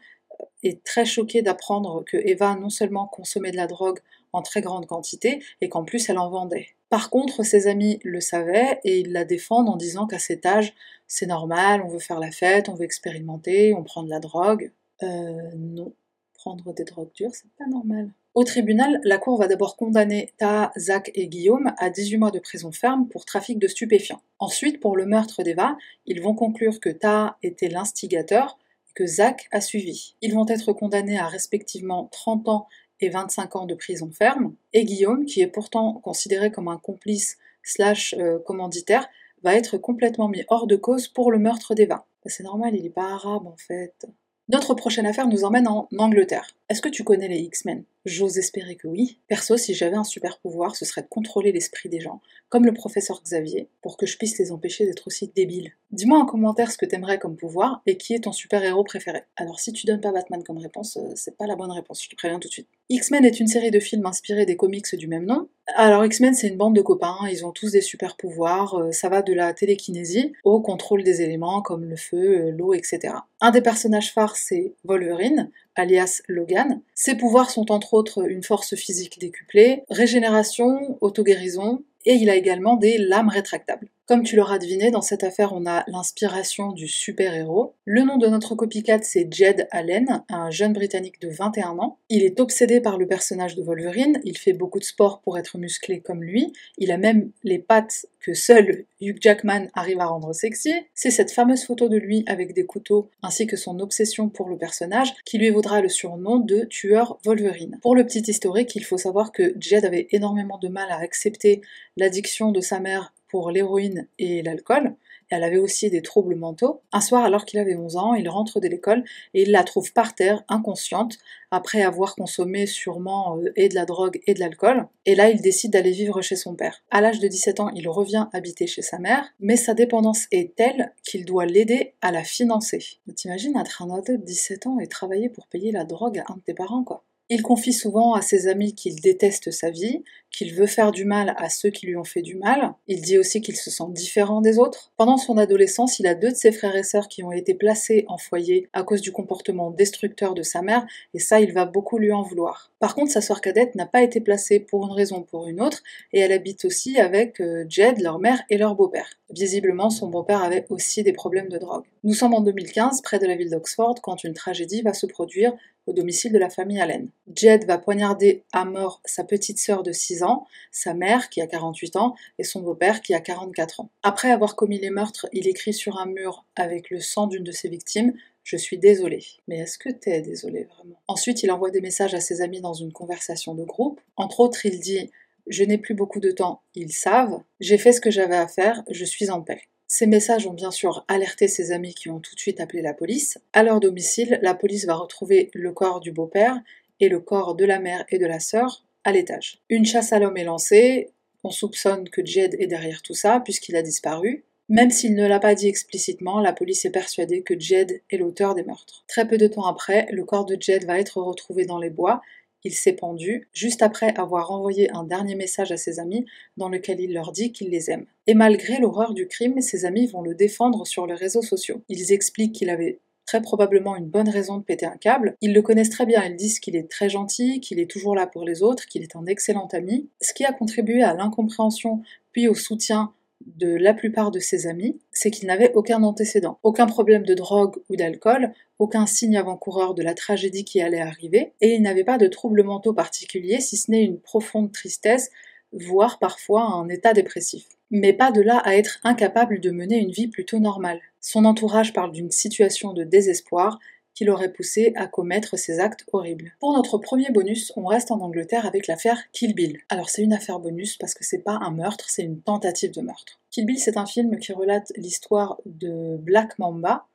est 0.64 0.82
très 0.82 1.04
choquée 1.04 1.42
d'apprendre 1.42 2.04
que 2.04 2.16
Eva 2.16 2.56
non 2.56 2.70
seulement 2.70 3.06
consommait 3.06 3.52
de 3.52 3.56
la 3.56 3.68
drogue 3.68 4.00
en 4.32 4.42
très 4.42 4.60
grande 4.60 4.86
quantité, 4.86 5.42
et 5.60 5.68
qu'en 5.68 5.84
plus 5.84 6.08
elle 6.08 6.18
en 6.18 6.28
vendait. 6.28 6.74
Par 6.94 7.10
contre, 7.10 7.42
ses 7.42 7.66
amis 7.66 7.98
le 8.04 8.20
savaient 8.20 8.78
et 8.84 9.00
ils 9.00 9.10
la 9.10 9.24
défendent 9.24 9.68
en 9.68 9.76
disant 9.76 10.06
qu'à 10.06 10.20
cet 10.20 10.46
âge, 10.46 10.74
c'est 11.08 11.26
normal, 11.26 11.82
on 11.84 11.88
veut 11.88 11.98
faire 11.98 12.20
la 12.20 12.30
fête, 12.30 12.68
on 12.68 12.74
veut 12.74 12.84
expérimenter, 12.84 13.74
on 13.74 13.82
prend 13.82 14.04
de 14.04 14.10
la 14.10 14.20
drogue. 14.20 14.70
Euh, 15.02 15.50
non, 15.56 15.92
prendre 16.34 16.72
des 16.72 16.84
drogues 16.84 17.10
dures, 17.12 17.34
c'est 17.34 17.50
pas 17.58 17.66
normal. 17.66 18.10
Au 18.34 18.44
tribunal, 18.44 19.00
la 19.02 19.18
cour 19.18 19.36
va 19.40 19.48
d'abord 19.48 19.76
condamner 19.76 20.34
Ta, 20.38 20.70
Zach 20.78 21.10
et 21.16 21.26
Guillaume 21.26 21.72
à 21.78 21.90
18 21.90 22.16
mois 22.16 22.30
de 22.30 22.38
prison 22.38 22.70
ferme 22.70 23.08
pour 23.08 23.24
trafic 23.24 23.58
de 23.58 23.66
stupéfiants. 23.66 24.22
Ensuite, 24.38 24.78
pour 24.78 24.96
le 24.96 25.04
meurtre 25.04 25.42
d'Eva, 25.42 25.76
ils 26.06 26.22
vont 26.22 26.36
conclure 26.36 26.78
que 26.78 26.90
Ta 26.90 27.38
était 27.42 27.68
l'instigateur 27.68 28.56
et 28.88 28.92
que 28.94 29.04
Zach 29.04 29.48
a 29.50 29.60
suivi. 29.60 30.14
Ils 30.22 30.32
vont 30.32 30.46
être 30.46 30.72
condamnés 30.72 31.18
à 31.18 31.26
respectivement 31.26 32.08
30 32.12 32.48
ans 32.48 32.68
et 33.00 33.08
25 33.08 33.56
ans 33.56 33.66
de 33.66 33.74
prison 33.74 34.10
ferme, 34.12 34.54
et 34.72 34.84
Guillaume, 34.84 35.24
qui 35.24 35.40
est 35.40 35.46
pourtant 35.46 35.94
considéré 35.94 36.50
comme 36.50 36.68
un 36.68 36.78
complice 36.78 37.38
slash 37.62 38.14
euh, 38.18 38.38
commanditaire, 38.38 39.08
va 39.42 39.54
être 39.54 39.78
complètement 39.78 40.28
mis 40.28 40.44
hors 40.48 40.66
de 40.66 40.76
cause 40.76 41.08
pour 41.08 41.30
le 41.30 41.38
meurtre 41.38 41.74
d'Eva. 41.74 42.06
Bah, 42.24 42.30
c'est 42.30 42.44
normal, 42.44 42.74
il 42.74 42.82
n'est 42.82 42.90
pas 42.90 43.12
arabe 43.12 43.46
en 43.46 43.56
fait. 43.56 44.06
Notre 44.48 44.74
prochaine 44.74 45.06
affaire 45.06 45.26
nous 45.26 45.44
emmène 45.44 45.68
en 45.68 45.88
Angleterre. 45.98 46.54
Est-ce 46.68 46.82
que 46.82 46.88
tu 46.88 47.04
connais 47.04 47.28
les 47.28 47.38
X-Men? 47.38 47.84
J'ose 48.04 48.38
espérer 48.38 48.76
que 48.76 48.86
oui. 48.86 49.18
Perso, 49.28 49.56
si 49.56 49.72
j'avais 49.74 49.96
un 49.96 50.04
super 50.04 50.38
pouvoir, 50.38 50.76
ce 50.76 50.84
serait 50.84 51.02
de 51.02 51.08
contrôler 51.08 51.52
l'esprit 51.52 51.88
des 51.88 52.00
gens, 52.00 52.20
comme 52.50 52.66
le 52.66 52.74
professeur 52.74 53.22
Xavier, 53.22 53.68
pour 53.80 53.96
que 53.96 54.04
je 54.04 54.18
puisse 54.18 54.38
les 54.38 54.52
empêcher 54.52 54.84
d'être 54.84 55.06
aussi 55.06 55.30
débiles. 55.34 55.72
Dis-moi 55.90 56.18
en 56.18 56.26
commentaire 56.26 56.72
ce 56.72 56.76
que 56.76 56.86
t'aimerais 56.86 57.18
comme 57.18 57.36
pouvoir 57.36 57.80
et 57.86 57.96
qui 57.96 58.14
est 58.14 58.24
ton 58.24 58.32
super-héros 58.32 58.82
préféré. 58.82 59.22
Alors 59.36 59.60
si 59.60 59.72
tu 59.72 59.86
donnes 59.86 60.00
pas 60.00 60.10
Batman 60.12 60.42
comme 60.42 60.58
réponse, 60.58 60.96
euh, 60.96 61.12
c'est 61.14 61.36
pas 61.36 61.46
la 61.46 61.54
bonne 61.54 61.70
réponse, 61.70 62.02
je 62.02 62.10
te 62.10 62.16
préviens 62.16 62.40
tout 62.40 62.48
de 62.48 62.52
suite. 62.52 62.68
X-Men 62.90 63.24
est 63.24 63.38
une 63.40 63.46
série 63.46 63.70
de 63.70 63.80
films 63.80 64.04
inspirés 64.04 64.44
des 64.44 64.56
comics 64.56 64.92
du 64.96 65.06
même 65.06 65.24
nom. 65.24 65.48
Alors 65.76 66.04
X-Men 66.04 66.34
c'est 66.34 66.48
une 66.48 66.56
bande 66.56 66.74
de 66.74 66.82
copains, 66.82 67.16
ils 67.30 67.46
ont 67.46 67.52
tous 67.52 67.70
des 67.70 67.80
super 67.80 68.16
pouvoirs, 68.16 68.74
euh, 68.74 68.90
ça 68.90 69.08
va 69.08 69.22
de 69.22 69.32
la 69.32 69.54
télékinésie 69.54 70.32
au 70.42 70.60
contrôle 70.60 71.04
des 71.04 71.22
éléments 71.22 71.62
comme 71.62 71.84
le 71.84 71.96
feu, 71.96 72.48
euh, 72.48 72.50
l'eau, 72.50 72.74
etc. 72.74 73.14
Un 73.40 73.52
des 73.52 73.62
personnages 73.62 74.12
phares 74.12 74.36
c'est 74.36 74.74
Wolverine, 74.84 75.50
alias 75.76 76.22
Logan. 76.28 76.80
Ses 76.94 77.16
pouvoirs 77.16 77.50
sont 77.50 77.70
entre 77.72 77.94
autres 77.94 78.28
une 78.28 78.42
force 78.42 78.74
physique 78.74 79.18
décuplée, 79.18 79.82
régénération, 79.90 80.98
auto-guérison, 81.00 81.82
et 82.06 82.14
il 82.14 82.30
a 82.30 82.36
également 82.36 82.76
des 82.76 82.98
lames 82.98 83.28
rétractables. 83.28 83.88
Comme 84.06 84.22
tu 84.22 84.36
l'auras 84.36 84.58
deviné, 84.58 84.90
dans 84.90 85.00
cette 85.00 85.24
affaire, 85.24 85.54
on 85.54 85.64
a 85.64 85.82
l'inspiration 85.86 86.72
du 86.72 86.88
super-héros. 86.88 87.74
Le 87.86 88.02
nom 88.02 88.18
de 88.18 88.26
notre 88.26 88.54
copycat, 88.54 89.00
c'est 89.00 89.32
Jed 89.32 89.66
Allen, 89.70 90.22
un 90.28 90.50
jeune 90.50 90.74
Britannique 90.74 91.22
de 91.22 91.30
21 91.30 91.78
ans. 91.78 91.98
Il 92.10 92.22
est 92.22 92.38
obsédé 92.38 92.82
par 92.82 92.98
le 92.98 93.06
personnage 93.06 93.54
de 93.54 93.62
Wolverine, 93.62 94.20
il 94.24 94.36
fait 94.36 94.52
beaucoup 94.52 94.78
de 94.78 94.84
sport 94.84 95.22
pour 95.22 95.38
être 95.38 95.56
musclé 95.56 96.00
comme 96.00 96.22
lui, 96.22 96.52
il 96.76 96.92
a 96.92 96.98
même 96.98 97.30
les 97.44 97.58
pattes 97.58 98.04
que 98.20 98.34
seul 98.34 98.84
Hugh 99.00 99.18
Jackman 99.20 99.68
arrive 99.74 100.00
à 100.00 100.06
rendre 100.06 100.34
sexy. 100.34 100.72
C'est 100.94 101.10
cette 101.10 101.30
fameuse 101.30 101.64
photo 101.64 101.88
de 101.88 101.96
lui 101.96 102.24
avec 102.26 102.52
des 102.52 102.64
couteaux, 102.64 103.10
ainsi 103.22 103.46
que 103.46 103.56
son 103.56 103.80
obsession 103.80 104.28
pour 104.28 104.48
le 104.48 104.58
personnage, 104.58 105.14
qui 105.24 105.38
lui 105.38 105.50
vaudra 105.50 105.80
le 105.80 105.88
surnom 105.88 106.38
de 106.38 106.64
tueur 106.64 107.18
Wolverine. 107.24 107.78
Pour 107.82 107.96
le 107.96 108.04
petit 108.04 108.30
historique, 108.30 108.74
il 108.76 108.84
faut 108.84 108.98
savoir 108.98 109.32
que 109.32 109.54
Jed 109.58 109.84
avait 109.84 110.08
énormément 110.10 110.58
de 110.58 110.68
mal 110.68 110.90
à 110.90 110.98
accepter 110.98 111.62
l'addiction 111.96 112.50
de 112.50 112.60
sa 112.60 112.80
mère 112.80 113.12
pour 113.34 113.50
l'héroïne 113.50 114.06
et 114.20 114.42
l'alcool. 114.42 114.94
Elle 115.28 115.42
avait 115.42 115.58
aussi 115.58 115.90
des 115.90 116.02
troubles 116.02 116.36
mentaux. 116.36 116.82
Un 116.92 117.00
soir, 117.00 117.24
alors 117.24 117.44
qu'il 117.44 117.58
avait 117.58 117.74
11 117.74 117.96
ans, 117.96 118.14
il 118.14 118.28
rentre 118.28 118.60
de 118.60 118.68
l'école 118.68 119.02
et 119.34 119.42
il 119.42 119.50
la 119.50 119.64
trouve 119.64 119.92
par 119.92 120.14
terre, 120.14 120.44
inconsciente, 120.48 121.18
après 121.50 121.82
avoir 121.82 122.14
consommé 122.14 122.66
sûrement 122.66 123.36
euh, 123.38 123.52
et 123.56 123.68
de 123.68 123.74
la 123.74 123.86
drogue 123.86 124.20
et 124.28 124.34
de 124.34 124.38
l'alcool. 124.38 124.86
Et 125.04 125.16
là, 125.16 125.30
il 125.30 125.40
décide 125.40 125.72
d'aller 125.72 125.90
vivre 125.90 126.22
chez 126.22 126.36
son 126.36 126.54
père. 126.54 126.84
À 126.92 127.00
l'âge 127.00 127.18
de 127.18 127.26
17 127.26 127.58
ans, 127.58 127.70
il 127.74 127.88
revient 127.88 128.28
habiter 128.32 128.68
chez 128.68 128.82
sa 128.82 129.00
mère, 129.00 129.26
mais 129.40 129.56
sa 129.56 129.74
dépendance 129.74 130.26
est 130.30 130.54
telle 130.54 130.92
qu'il 131.02 131.24
doit 131.24 131.44
l'aider 131.44 131.94
à 132.02 132.12
la 132.12 132.22
financer. 132.22 133.00
T'imagines 133.16 133.56
être 133.56 133.82
un 133.82 133.90
ado 133.90 134.16
de 134.16 134.22
17 134.22 134.68
ans 134.68 134.78
et 134.78 134.86
travailler 134.86 135.28
pour 135.28 135.48
payer 135.48 135.72
la 135.72 135.82
drogue 135.82 136.20
à 136.20 136.32
un 136.32 136.36
de 136.36 136.42
tes 136.42 136.54
parents, 136.54 136.84
quoi. 136.84 137.02
Il 137.30 137.42
confie 137.42 137.72
souvent 137.72 138.12
à 138.12 138.20
ses 138.20 138.48
amis 138.48 138.74
qu'il 138.74 139.00
déteste 139.00 139.50
sa 139.50 139.70
vie, 139.70 140.02
qu'il 140.30 140.52
veut 140.52 140.66
faire 140.66 140.92
du 140.92 141.06
mal 141.06 141.34
à 141.38 141.48
ceux 141.48 141.70
qui 141.70 141.86
lui 141.86 141.96
ont 141.96 142.04
fait 142.04 142.20
du 142.20 142.36
mal. 142.36 142.74
Il 142.86 143.00
dit 143.00 143.18
aussi 143.18 143.40
qu'il 143.40 143.56
se 143.56 143.70
sent 143.70 143.84
différent 143.90 144.42
des 144.42 144.58
autres. 144.58 144.92
Pendant 144.98 145.16
son 145.16 145.38
adolescence, 145.38 145.98
il 145.98 146.06
a 146.06 146.14
deux 146.14 146.30
de 146.30 146.36
ses 146.36 146.52
frères 146.52 146.76
et 146.76 146.82
sœurs 146.82 147.08
qui 147.08 147.22
ont 147.22 147.32
été 147.32 147.54
placés 147.54 148.04
en 148.08 148.18
foyer 148.18 148.68
à 148.74 148.82
cause 148.82 149.00
du 149.00 149.10
comportement 149.10 149.70
destructeur 149.70 150.34
de 150.34 150.42
sa 150.42 150.60
mère, 150.60 150.86
et 151.14 151.18
ça, 151.18 151.40
il 151.40 151.52
va 151.52 151.64
beaucoup 151.64 151.98
lui 151.98 152.12
en 152.12 152.22
vouloir. 152.22 152.72
Par 152.78 152.94
contre, 152.94 153.12
sa 153.12 153.20
sœur 153.20 153.40
cadette 153.40 153.74
n'a 153.74 153.86
pas 153.86 154.02
été 154.02 154.20
placée 154.20 154.60
pour 154.60 154.84
une 154.86 154.92
raison 154.92 155.18
ou 155.18 155.24
pour 155.24 155.46
une 155.46 155.62
autre, 155.62 155.82
et 156.12 156.20
elle 156.20 156.32
habite 156.32 156.64
aussi 156.64 156.98
avec 156.98 157.40
euh, 157.40 157.64
Jed, 157.68 158.00
leur 158.00 158.18
mère 158.18 158.42
et 158.50 158.58
leur 158.58 158.74
beau-père. 158.74 159.08
Visiblement, 159.30 159.88
son 159.88 160.08
beau-père 160.08 160.42
avait 160.42 160.66
aussi 160.68 161.02
des 161.02 161.12
problèmes 161.12 161.48
de 161.48 161.58
drogue. 161.58 161.84
Nous 162.02 162.12
sommes 162.12 162.34
en 162.34 162.40
2015, 162.40 163.00
près 163.02 163.18
de 163.18 163.26
la 163.26 163.36
ville 163.36 163.50
d'Oxford, 163.50 163.96
quand 164.02 164.24
une 164.24 164.34
tragédie 164.34 164.82
va 164.82 164.92
se 164.92 165.06
produire 165.06 165.54
au 165.86 165.92
domicile 165.92 166.32
de 166.32 166.38
la 166.38 166.50
famille 166.50 166.80
Allen. 166.80 167.08
Jed 167.34 167.66
va 167.66 167.78
poignarder 167.78 168.44
à 168.52 168.64
mort 168.64 169.00
sa 169.04 169.24
petite 169.24 169.58
sœur 169.58 169.82
de 169.82 169.92
6 169.92 170.22
ans, 170.22 170.46
sa 170.72 170.94
mère 170.94 171.28
qui 171.28 171.40
a 171.40 171.46
48 171.46 171.96
ans 171.96 172.14
et 172.38 172.44
son 172.44 172.60
beau-père 172.60 173.00
qui 173.02 173.14
a 173.14 173.20
44 173.20 173.80
ans. 173.80 173.90
Après 174.02 174.30
avoir 174.30 174.56
commis 174.56 174.78
les 174.78 174.90
meurtres, 174.90 175.26
il 175.32 175.48
écrit 175.48 175.74
sur 175.74 175.98
un 175.98 176.06
mur 176.06 176.44
avec 176.56 176.90
le 176.90 177.00
sang 177.00 177.26
d'une 177.26 177.44
de 177.44 177.52
ses 177.52 177.68
victimes 177.68 178.14
je 178.44 178.58
suis 178.58 178.78
désolé. 178.78 179.24
Mais 179.48 179.56
est-ce 179.58 179.78
que 179.78 179.88
t'es 179.88 180.20
désolé 180.20 180.64
vraiment? 180.64 181.00
Ensuite, 181.08 181.42
il 181.42 181.50
envoie 181.50 181.70
des 181.70 181.80
messages 181.80 182.14
à 182.14 182.20
ses 182.20 182.42
amis 182.42 182.60
dans 182.60 182.74
une 182.74 182.92
conversation 182.92 183.54
de 183.54 183.64
groupe. 183.64 184.00
Entre 184.16 184.40
autres, 184.40 184.66
il 184.66 184.78
dit 184.80 185.10
Je 185.46 185.64
n'ai 185.64 185.78
plus 185.78 185.94
beaucoup 185.94 186.20
de 186.20 186.30
temps, 186.30 186.62
ils 186.74 186.92
savent. 186.92 187.40
J'ai 187.58 187.78
fait 187.78 187.92
ce 187.92 188.02
que 188.02 188.10
j'avais 188.10 188.36
à 188.36 188.46
faire, 188.46 188.82
je 188.90 189.04
suis 189.04 189.30
en 189.30 189.40
paix. 189.40 189.62
Ces 189.86 190.06
messages 190.06 190.46
ont 190.46 190.54
bien 190.54 190.70
sûr 190.70 191.04
alerté 191.08 191.48
ses 191.48 191.72
amis 191.72 191.94
qui 191.94 192.10
ont 192.10 192.20
tout 192.20 192.34
de 192.34 192.40
suite 192.40 192.60
appelé 192.60 192.82
la 192.82 192.94
police. 192.94 193.38
À 193.52 193.62
leur 193.62 193.80
domicile, 193.80 194.38
la 194.42 194.54
police 194.54 194.86
va 194.86 194.94
retrouver 194.94 195.50
le 195.54 195.72
corps 195.72 196.00
du 196.00 196.12
beau-père 196.12 196.58
et 197.00 197.08
le 197.08 197.20
corps 197.20 197.54
de 197.54 197.64
la 197.64 197.78
mère 197.78 198.04
et 198.10 198.18
de 198.18 198.26
la 198.26 198.40
sœur 198.40 198.84
à 199.04 199.12
l'étage. 199.12 199.60
Une 199.68 199.84
chasse 199.84 200.12
à 200.12 200.18
l'homme 200.18 200.36
est 200.36 200.44
lancée, 200.44 201.10
on 201.44 201.50
soupçonne 201.50 202.08
que 202.08 202.24
Jed 202.24 202.56
est 202.58 202.66
derrière 202.66 203.02
tout 203.02 203.14
ça 203.14 203.40
puisqu'il 203.40 203.76
a 203.76 203.82
disparu. 203.82 204.44
Même 204.70 204.90
s'il 204.90 205.14
ne 205.14 205.26
l'a 205.26 205.40
pas 205.40 205.54
dit 205.54 205.68
explicitement, 205.68 206.40
la 206.40 206.54
police 206.54 206.86
est 206.86 206.90
persuadée 206.90 207.42
que 207.42 207.58
Jed 207.58 208.00
est 208.10 208.16
l'auteur 208.16 208.54
des 208.54 208.62
meurtres. 208.62 209.04
Très 209.06 209.28
peu 209.28 209.36
de 209.36 209.46
temps 209.46 209.66
après, 209.66 210.08
le 210.10 210.24
corps 210.24 210.46
de 210.46 210.56
Jed 210.58 210.86
va 210.86 210.98
être 210.98 211.20
retrouvé 211.20 211.66
dans 211.66 211.78
les 211.78 211.90
bois. 211.90 212.22
Il 212.64 212.72
s'est 212.72 212.94
pendu, 212.94 213.48
juste 213.52 213.82
après 213.82 214.14
avoir 214.18 214.50
envoyé 214.50 214.90
un 214.90 215.04
dernier 215.04 215.34
message 215.34 215.70
à 215.70 215.76
ses 215.76 216.00
amis 216.00 216.24
dans 216.56 216.68
lequel 216.68 216.98
il 216.98 217.12
leur 217.12 217.30
dit 217.30 217.52
qu'il 217.52 217.68
les 217.68 217.90
aime. 217.90 218.06
Et 218.26 218.34
malgré 218.34 218.78
l'horreur 218.78 219.12
du 219.12 219.28
crime, 219.28 219.60
ses 219.60 219.84
amis 219.84 220.06
vont 220.06 220.22
le 220.22 220.34
défendre 220.34 220.86
sur 220.86 221.06
les 221.06 221.14
réseaux 221.14 221.42
sociaux. 221.42 221.82
Ils 221.90 222.12
expliquent 222.12 222.54
qu'il 222.54 222.70
avait 222.70 223.00
très 223.26 223.42
probablement 223.42 223.96
une 223.96 224.08
bonne 224.08 224.28
raison 224.28 224.58
de 224.58 224.62
péter 224.62 224.86
un 224.86 224.96
câble. 224.96 225.36
Ils 225.40 225.52
le 225.52 225.62
connaissent 225.62 225.90
très 225.90 226.06
bien, 226.06 226.24
ils 226.24 226.36
disent 226.36 226.58
qu'il 226.58 226.76
est 226.76 226.90
très 226.90 227.08
gentil, 227.08 227.60
qu'il 227.60 227.80
est 227.80 227.90
toujours 227.90 228.14
là 228.14 228.26
pour 228.26 228.44
les 228.44 228.62
autres, 228.62 228.86
qu'il 228.86 229.02
est 229.02 229.16
un 229.16 229.26
excellent 229.26 229.68
ami, 229.72 230.08
ce 230.20 230.34
qui 230.34 230.44
a 230.44 230.52
contribué 230.52 231.02
à 231.02 231.14
l'incompréhension 231.14 232.02
puis 232.32 232.48
au 232.48 232.54
soutien 232.54 233.12
de 233.46 233.74
la 233.74 233.94
plupart 233.94 234.30
de 234.30 234.38
ses 234.38 234.66
amis, 234.66 234.98
c'est 235.12 235.30
qu'il 235.30 235.46
n'avait 235.46 235.72
aucun 235.74 236.02
antécédent, 236.02 236.58
aucun 236.62 236.86
problème 236.86 237.24
de 237.24 237.34
drogue 237.34 237.76
ou 237.88 237.96
d'alcool, 237.96 238.52
aucun 238.78 239.06
signe 239.06 239.36
avant-coureur 239.36 239.94
de 239.94 240.02
la 240.02 240.14
tragédie 240.14 240.64
qui 240.64 240.80
allait 240.80 241.00
arriver, 241.00 241.52
et 241.60 241.74
il 241.74 241.82
n'avait 241.82 242.04
pas 242.04 242.18
de 242.18 242.26
troubles 242.26 242.62
mentaux 242.62 242.94
particuliers, 242.94 243.60
si 243.60 243.76
ce 243.76 243.90
n'est 243.90 244.04
une 244.04 244.20
profonde 244.20 244.72
tristesse, 244.72 245.30
voire 245.72 246.18
parfois 246.18 246.62
un 246.62 246.88
état 246.88 247.12
dépressif. 247.12 247.66
Mais 247.90 248.12
pas 248.12 248.32
de 248.32 248.40
là 248.40 248.58
à 248.58 248.74
être 248.74 248.98
incapable 249.04 249.60
de 249.60 249.70
mener 249.70 249.98
une 249.98 250.10
vie 250.10 250.28
plutôt 250.28 250.58
normale. 250.58 251.00
Son 251.20 251.44
entourage 251.44 251.92
parle 251.92 252.12
d'une 252.12 252.30
situation 252.30 252.92
de 252.92 253.04
désespoir 253.04 253.78
qui 254.14 254.24
l'aurait 254.24 254.52
poussé 254.52 254.92
à 254.96 255.06
commettre 255.06 255.58
ces 255.58 255.80
actes 255.80 256.04
horribles. 256.12 256.52
Pour 256.60 256.72
notre 256.72 256.98
premier 256.98 257.30
bonus, 257.30 257.72
on 257.76 257.84
reste 257.84 258.10
en 258.10 258.20
Angleterre 258.20 258.66
avec 258.66 258.86
l'affaire 258.86 259.20
Kill 259.32 259.54
Bill. 259.54 259.78
Alors 259.88 260.08
c'est 260.08 260.22
une 260.22 260.32
affaire 260.32 260.60
bonus 260.60 260.96
parce 260.96 261.14
que 261.14 261.24
c'est 261.24 261.42
pas 261.42 261.58
un 261.60 261.70
meurtre, 261.70 262.08
c'est 262.08 262.22
une 262.22 262.40
tentative 262.40 262.92
de 262.92 263.00
meurtre. 263.00 263.40
Kill 263.50 263.66
Bill, 263.66 263.78
c'est 263.78 263.96
un 263.96 264.06
film 264.06 264.38
qui 264.38 264.52
relate 264.52 264.92
l'histoire 264.96 265.58
de 265.66 266.16
Black 266.16 266.58
Mamba, 266.58 267.06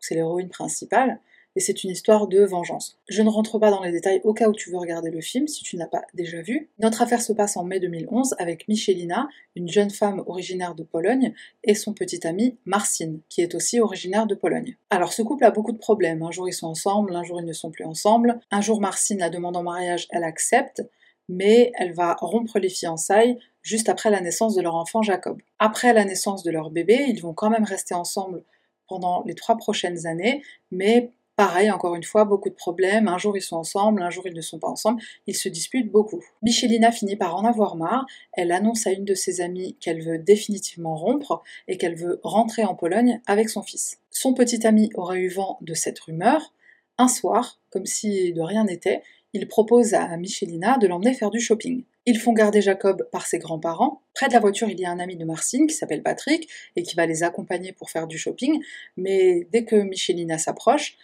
c'est 0.00 0.14
l'héroïne 0.14 0.48
principale, 0.48 1.20
et 1.56 1.60
c'est 1.60 1.82
une 1.82 1.90
histoire 1.90 2.28
de 2.28 2.44
vengeance. 2.44 2.98
Je 3.08 3.22
ne 3.22 3.30
rentre 3.30 3.58
pas 3.58 3.70
dans 3.70 3.82
les 3.82 3.90
détails 3.90 4.20
au 4.24 4.34
cas 4.34 4.48
où 4.48 4.52
tu 4.52 4.70
veux 4.70 4.76
regarder 4.76 5.10
le 5.10 5.22
film 5.22 5.48
si 5.48 5.64
tu 5.64 5.76
n'as 5.76 5.86
pas 5.86 6.02
déjà 6.14 6.42
vu. 6.42 6.68
Notre 6.78 7.02
affaire 7.02 7.22
se 7.22 7.32
passe 7.32 7.56
en 7.56 7.64
mai 7.64 7.80
2011 7.80 8.34
avec 8.38 8.68
Michelina, 8.68 9.28
une 9.56 9.68
jeune 9.68 9.90
femme 9.90 10.22
originaire 10.26 10.74
de 10.74 10.82
Pologne, 10.82 11.32
et 11.64 11.74
son 11.74 11.94
petit 11.94 12.26
ami 12.26 12.58
Marcin, 12.66 13.16
qui 13.30 13.40
est 13.40 13.54
aussi 13.54 13.80
originaire 13.80 14.26
de 14.26 14.34
Pologne. 14.34 14.76
Alors 14.90 15.12
ce 15.12 15.22
couple 15.22 15.44
a 15.44 15.50
beaucoup 15.50 15.72
de 15.72 15.78
problèmes. 15.78 16.22
Un 16.22 16.30
jour 16.30 16.48
ils 16.48 16.52
sont 16.52 16.68
ensemble, 16.68 17.16
un 17.16 17.24
jour 17.24 17.40
ils 17.40 17.46
ne 17.46 17.52
sont 17.54 17.70
plus 17.70 17.84
ensemble. 17.84 18.38
Un 18.50 18.60
jour 18.60 18.80
Marcin 18.80 19.16
la 19.16 19.30
demande 19.30 19.56
en 19.56 19.62
mariage, 19.62 20.06
elle 20.10 20.24
accepte, 20.24 20.82
mais 21.28 21.72
elle 21.78 21.92
va 21.92 22.14
rompre 22.20 22.58
les 22.58 22.68
fiançailles 22.68 23.38
juste 23.62 23.88
après 23.88 24.10
la 24.10 24.20
naissance 24.20 24.54
de 24.54 24.62
leur 24.62 24.74
enfant 24.74 25.02
Jacob. 25.02 25.40
Après 25.58 25.92
la 25.92 26.04
naissance 26.04 26.42
de 26.42 26.50
leur 26.50 26.70
bébé, 26.70 27.06
ils 27.08 27.20
vont 27.20 27.34
quand 27.34 27.50
même 27.50 27.64
rester 27.64 27.94
ensemble 27.94 28.44
pendant 28.88 29.24
les 29.24 29.34
trois 29.34 29.56
prochaines 29.56 30.06
années, 30.06 30.42
mais 30.70 31.10
Pareil, 31.36 31.70
encore 31.70 31.94
une 31.94 32.02
fois, 32.02 32.24
beaucoup 32.24 32.48
de 32.48 32.54
problèmes. 32.54 33.08
Un 33.08 33.18
jour 33.18 33.36
ils 33.36 33.42
sont 33.42 33.56
ensemble, 33.56 34.02
un 34.02 34.08
jour 34.08 34.26
ils 34.26 34.34
ne 34.34 34.40
sont 34.40 34.58
pas 34.58 34.68
ensemble. 34.68 35.02
Ils 35.26 35.36
se 35.36 35.50
disputent 35.50 35.92
beaucoup. 35.92 36.24
Michelina 36.42 36.90
finit 36.90 37.16
par 37.16 37.36
en 37.36 37.44
avoir 37.44 37.76
marre. 37.76 38.06
Elle 38.32 38.52
annonce 38.52 38.86
à 38.86 38.92
une 38.92 39.04
de 39.04 39.12
ses 39.12 39.42
amies 39.42 39.76
qu'elle 39.78 40.02
veut 40.02 40.18
définitivement 40.18 40.96
rompre 40.96 41.42
et 41.68 41.76
qu'elle 41.76 41.94
veut 41.94 42.20
rentrer 42.22 42.64
en 42.64 42.74
Pologne 42.74 43.20
avec 43.26 43.50
son 43.50 43.62
fils. 43.62 43.98
Son 44.10 44.32
petit 44.32 44.66
ami 44.66 44.88
aurait 44.94 45.20
eu 45.20 45.28
vent 45.28 45.58
de 45.60 45.74
cette 45.74 45.98
rumeur. 45.98 46.54
Un 46.96 47.08
soir, 47.08 47.60
comme 47.68 47.84
si 47.84 48.32
de 48.32 48.40
rien 48.40 48.64
n'était, 48.64 49.02
il 49.34 49.46
propose 49.46 49.92
à 49.92 50.16
Michelina 50.16 50.78
de 50.78 50.86
l'emmener 50.86 51.12
faire 51.12 51.28
du 51.28 51.40
shopping. 51.40 51.84
Ils 52.06 52.18
font 52.18 52.32
garder 52.32 52.62
Jacob 52.62 53.06
par 53.12 53.26
ses 53.26 53.38
grands-parents. 53.38 54.00
Près 54.14 54.28
de 54.28 54.32
la 54.32 54.40
voiture, 54.40 54.70
il 54.70 54.80
y 54.80 54.86
a 54.86 54.90
un 54.90 55.00
ami 55.00 55.16
de 55.16 55.24
Marcine 55.26 55.66
qui 55.66 55.74
s'appelle 55.74 56.02
Patrick 56.02 56.48
et 56.76 56.82
qui 56.82 56.96
va 56.96 57.04
les 57.04 57.24
accompagner 57.24 57.72
pour 57.72 57.90
faire 57.90 58.06
du 58.06 58.16
shopping. 58.16 58.62
Mais 58.96 59.46
dès 59.52 59.64
que 59.64 59.76
Michelina 59.76 60.38
s'approche, 60.38 60.96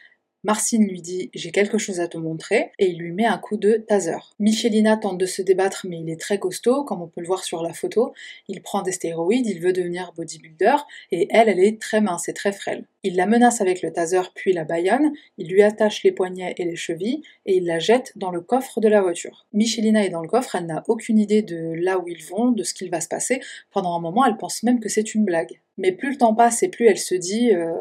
Marcine 0.44 0.88
lui 0.88 1.00
dit 1.00 1.31
J'ai 1.35 1.52
quelque 1.52 1.78
chose 1.78 2.00
à 2.00 2.09
te 2.09 2.18
montrer 2.18 2.72
et 2.81 2.88
il 2.88 2.98
lui 2.98 3.12
met 3.12 3.26
un 3.26 3.38
coup 3.38 3.57
de 3.57 3.74
taser. 3.74 4.16
Michelina 4.40 4.96
tente 4.96 5.18
de 5.18 5.26
se 5.26 5.40
débattre 5.40 5.87
mais 5.88 6.00
il 6.00 6.11
est 6.11 6.20
très 6.20 6.38
costaud, 6.38 6.83
comme 6.83 7.00
on 7.00 7.07
peut 7.07 7.20
le 7.20 7.28
voir 7.28 7.44
sur 7.44 7.62
la 7.62 7.72
photo. 7.72 8.12
Il 8.48 8.61
prend 8.61 8.83
des 8.83 8.90
stéroïdes, 8.90 9.46
il 9.46 9.61
veut 9.61 9.72
devenir 9.72 10.12
bodybuilder 10.16 10.76
et 11.12 11.28
elle, 11.31 11.48
elle 11.48 11.61
est 11.61 11.81
très 11.81 12.00
mince 12.00 12.28
et 12.28 12.33
très 12.33 12.52
frêle. 12.52 12.85
Il 13.05 13.14
la 13.14 13.26
menace 13.26 13.61
avec 13.61 13.83
le 13.83 13.92
taser 13.92 14.22
puis 14.35 14.52
la 14.52 14.64
baïonne, 14.64 15.12
il 15.38 15.48
lui 15.48 15.62
attache 15.62 16.02
les 16.02 16.12
poignets 16.12 16.55
et 16.59 16.64
les 16.64 16.76
chevilles 16.76 17.22
et 17.46 17.57
il 17.59 17.66
la 17.66 17.78
jette 17.78 18.12
dans 18.16 18.31
le 18.31 18.40
coffre 18.40 18.81
de 18.81 18.88
la 18.88 19.00
voiture. 19.00 19.46
Michelina 19.52 20.05
est 20.05 20.11
dans 20.11 20.22
le 20.22 20.28
coffre, 20.28 20.57
elle 20.57 20.66
n'a 20.66 20.83
aucune 20.88 21.18
idée 21.18 21.42
de 21.42 21.72
là 21.74 21.98
où 21.98 22.09
ils 22.09 22.24
vont, 22.24 22.50
de 22.50 22.64
ce 22.64 22.74
qu'il 22.74 22.90
va 22.90 23.00
se 23.00 23.09
passer. 23.09 23.40
Pendant 23.70 23.96
un 23.96 24.00
moment, 24.00 24.24
elle 24.24 24.37
pense 24.37 24.64
même 24.64 24.81
que 24.81 24.88
c'est 24.88 25.14
une 25.14 25.24
blague. 25.24 25.61
Mais 25.78 25.92
plus 25.92 26.11
le 26.11 26.16
temps 26.18 26.35
passe 26.35 26.62
et 26.62 26.68
plus 26.68 26.87
elle 26.87 26.98
se 26.98 27.14
dit 27.14 27.52
euh, 27.55 27.72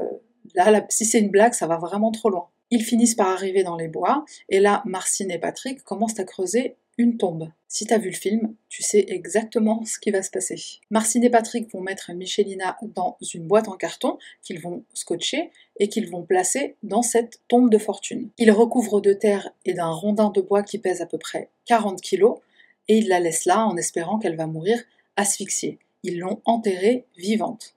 Là, 0.55 0.85
si 0.89 1.05
c'est 1.05 1.19
une 1.19 1.29
blague, 1.29 1.53
ça 1.53 1.67
va 1.67 1.77
vraiment 1.77 2.11
trop 2.11 2.29
loin. 2.29 2.47
Ils 2.69 2.83
finissent 2.83 3.15
par 3.15 3.27
arriver 3.27 3.63
dans 3.63 3.75
les 3.75 3.89
bois, 3.89 4.25
et 4.49 4.59
là, 4.59 4.81
Marcine 4.85 5.29
et 5.29 5.39
Patrick 5.39 5.83
commencent 5.83 6.19
à 6.19 6.23
creuser 6.23 6.75
une 6.97 7.17
tombe. 7.17 7.49
Si 7.67 7.85
t'as 7.85 7.97
vu 7.97 8.09
le 8.09 8.15
film, 8.15 8.53
tu 8.69 8.83
sais 8.83 9.05
exactement 9.07 9.83
ce 9.85 9.97
qui 9.97 10.11
va 10.11 10.21
se 10.23 10.29
passer. 10.29 10.61
Marcine 10.89 11.23
et 11.23 11.29
Patrick 11.29 11.71
vont 11.73 11.81
mettre 11.81 12.11
Michelina 12.13 12.77
dans 12.95 13.17
une 13.33 13.47
boîte 13.47 13.67
en 13.67 13.75
carton 13.75 14.17
qu'ils 14.41 14.59
vont 14.59 14.83
scotcher 14.93 15.51
et 15.79 15.87
qu'ils 15.87 16.09
vont 16.09 16.23
placer 16.23 16.75
dans 16.83 17.01
cette 17.01 17.39
tombe 17.47 17.69
de 17.69 17.77
fortune. 17.77 18.29
Ils 18.37 18.51
recouvrent 18.51 19.01
de 19.01 19.13
terre 19.13 19.49
et 19.65 19.73
d'un 19.73 19.89
rondin 19.89 20.29
de 20.29 20.41
bois 20.41 20.63
qui 20.63 20.79
pèse 20.79 21.01
à 21.01 21.05
peu 21.05 21.17
près 21.17 21.49
40 21.65 22.01
kilos 22.01 22.39
et 22.87 22.97
ils 22.97 23.07
la 23.07 23.19
laissent 23.19 23.45
là 23.45 23.65
en 23.65 23.77
espérant 23.77 24.19
qu'elle 24.19 24.35
va 24.35 24.47
mourir 24.47 24.81
asphyxiée. 25.15 25.79
Ils 26.03 26.19
l'ont 26.19 26.41
enterrée 26.45 27.05
vivante. 27.17 27.75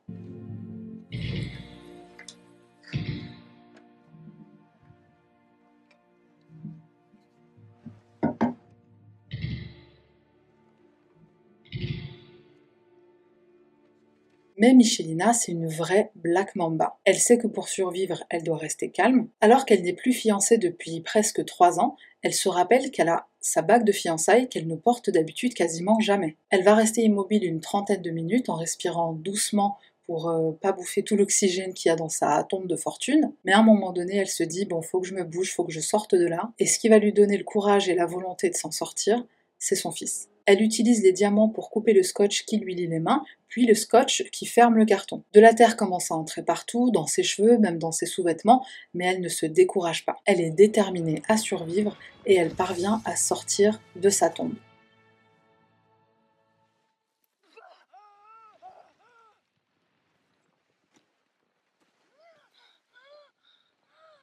Mais 14.57 14.73
Michelina, 14.73 15.33
c'est 15.33 15.53
une 15.53 15.67
vraie 15.67 16.12
Black 16.14 16.55
Mamba. 16.55 16.99
Elle 17.05 17.19
sait 17.19 17.38
que 17.38 17.49
pour 17.49 17.69
survivre, 17.69 18.23
elle 18.31 18.45
doit 18.45 18.57
rester 18.57 18.90
calme. 18.90 19.29
Alors 19.40 19.64
qu'elle 19.64 19.83
n'est 19.83 19.93
plus 19.93 20.12
fiancée 20.12 20.59
depuis 20.59 21.01
presque 21.01 21.45
trois 21.45 21.81
ans, 21.81 21.97
elle 22.23 22.35
se 22.35 22.49
rappelle 22.49 22.90
qu'elle 22.90 23.09
a 23.09 23.27
sa 23.40 23.62
bague 23.62 23.85
de 23.85 23.93
fiançailles 23.93 24.49
qu'elle 24.49 24.69
ne 24.69 24.77
porte 24.77 25.11
d'habitude 25.11 25.55
quasiment 25.55 25.99
jamais. 26.01 26.37
Elle 26.51 26.62
va 26.62 26.75
rester 26.75 27.03
immobile 27.03 27.45
une 27.45 27.61
trentaine 27.61 28.01
de 28.01 28.11
minutes 28.11 28.49
en 28.49 28.55
respirant 28.55 29.12
doucement 29.12 29.77
pour 30.07 30.29
euh, 30.29 30.53
pas 30.53 30.73
bouffer 30.73 31.03
tout 31.03 31.17
l'oxygène 31.17 31.75
qu'il 31.75 31.88
y 31.88 31.93
a 31.93 31.97
dans 31.97 32.09
sa 32.09 32.45
tombe 32.45 32.69
de 32.69 32.77
fortune. 32.77 33.33
Mais 33.45 33.53
à 33.53 33.59
un 33.59 33.62
moment 33.62 33.93
donné, 33.93 34.17
elle 34.17 34.29
se 34.29 34.45
dit 34.45 34.67
bon, 34.67 34.83
faut 34.83 35.01
que 35.01 35.07
je 35.07 35.14
me 35.14 35.25
bouge, 35.25 35.53
faut 35.53 35.64
que 35.64 35.73
je 35.73 35.81
sorte 35.81 36.14
de 36.14 36.27
là. 36.27 36.53
Et 36.59 36.67
ce 36.67 36.79
qui 36.79 36.88
va 36.88 36.99
lui 36.99 37.12
donner 37.12 37.37
le 37.37 37.45
courage 37.45 37.88
et 37.88 37.95
la 37.95 38.07
volonté 38.07 38.51
de 38.51 38.55
s'en 38.55 38.71
sortir, 38.71 39.25
c'est 39.59 39.77
son 39.77 39.90
fils. 39.90 40.29
Elle 40.47 40.63
utilise 40.63 41.03
les 41.03 41.13
diamants 41.13 41.49
pour 41.49 41.71
couper 41.71 41.93
le 41.93 42.03
scotch 42.03 42.45
qui 42.45 42.59
lui 42.59 42.75
lie 42.75 42.87
les 42.87 42.99
mains, 42.99 43.25
puis 43.49 43.67
le 43.67 43.75
scotch 43.75 44.25
qui 44.31 44.47
ferme 44.47 44.75
le 44.77 44.85
carton. 44.85 45.23
De 45.33 45.41
la 45.41 45.55
terre 45.55 45.77
commence 45.77 46.11
à 46.11 46.15
entrer 46.15 46.43
partout, 46.43 46.91
dans 46.91 47.07
ses 47.07 47.23
cheveux, 47.23 47.57
même 47.59 47.79
dans 47.79 47.93
ses 47.93 48.07
sous-vêtements, 48.07 48.65
mais 48.93 49.07
elle 49.07 49.21
ne 49.21 49.29
se 49.29 49.47
décourage 49.47 50.05
pas. 50.05 50.17
Elle 50.27 50.41
est 50.41 50.51
déterminée 50.51 51.23
à 51.29 51.37
survivre 51.37 51.97
et 52.27 52.35
elle 52.35 52.51
parvient 52.51 53.01
à 53.05 53.17
sortir 53.17 53.81
de 53.97 54.11
sa 54.11 54.29
tombe. 54.29 54.55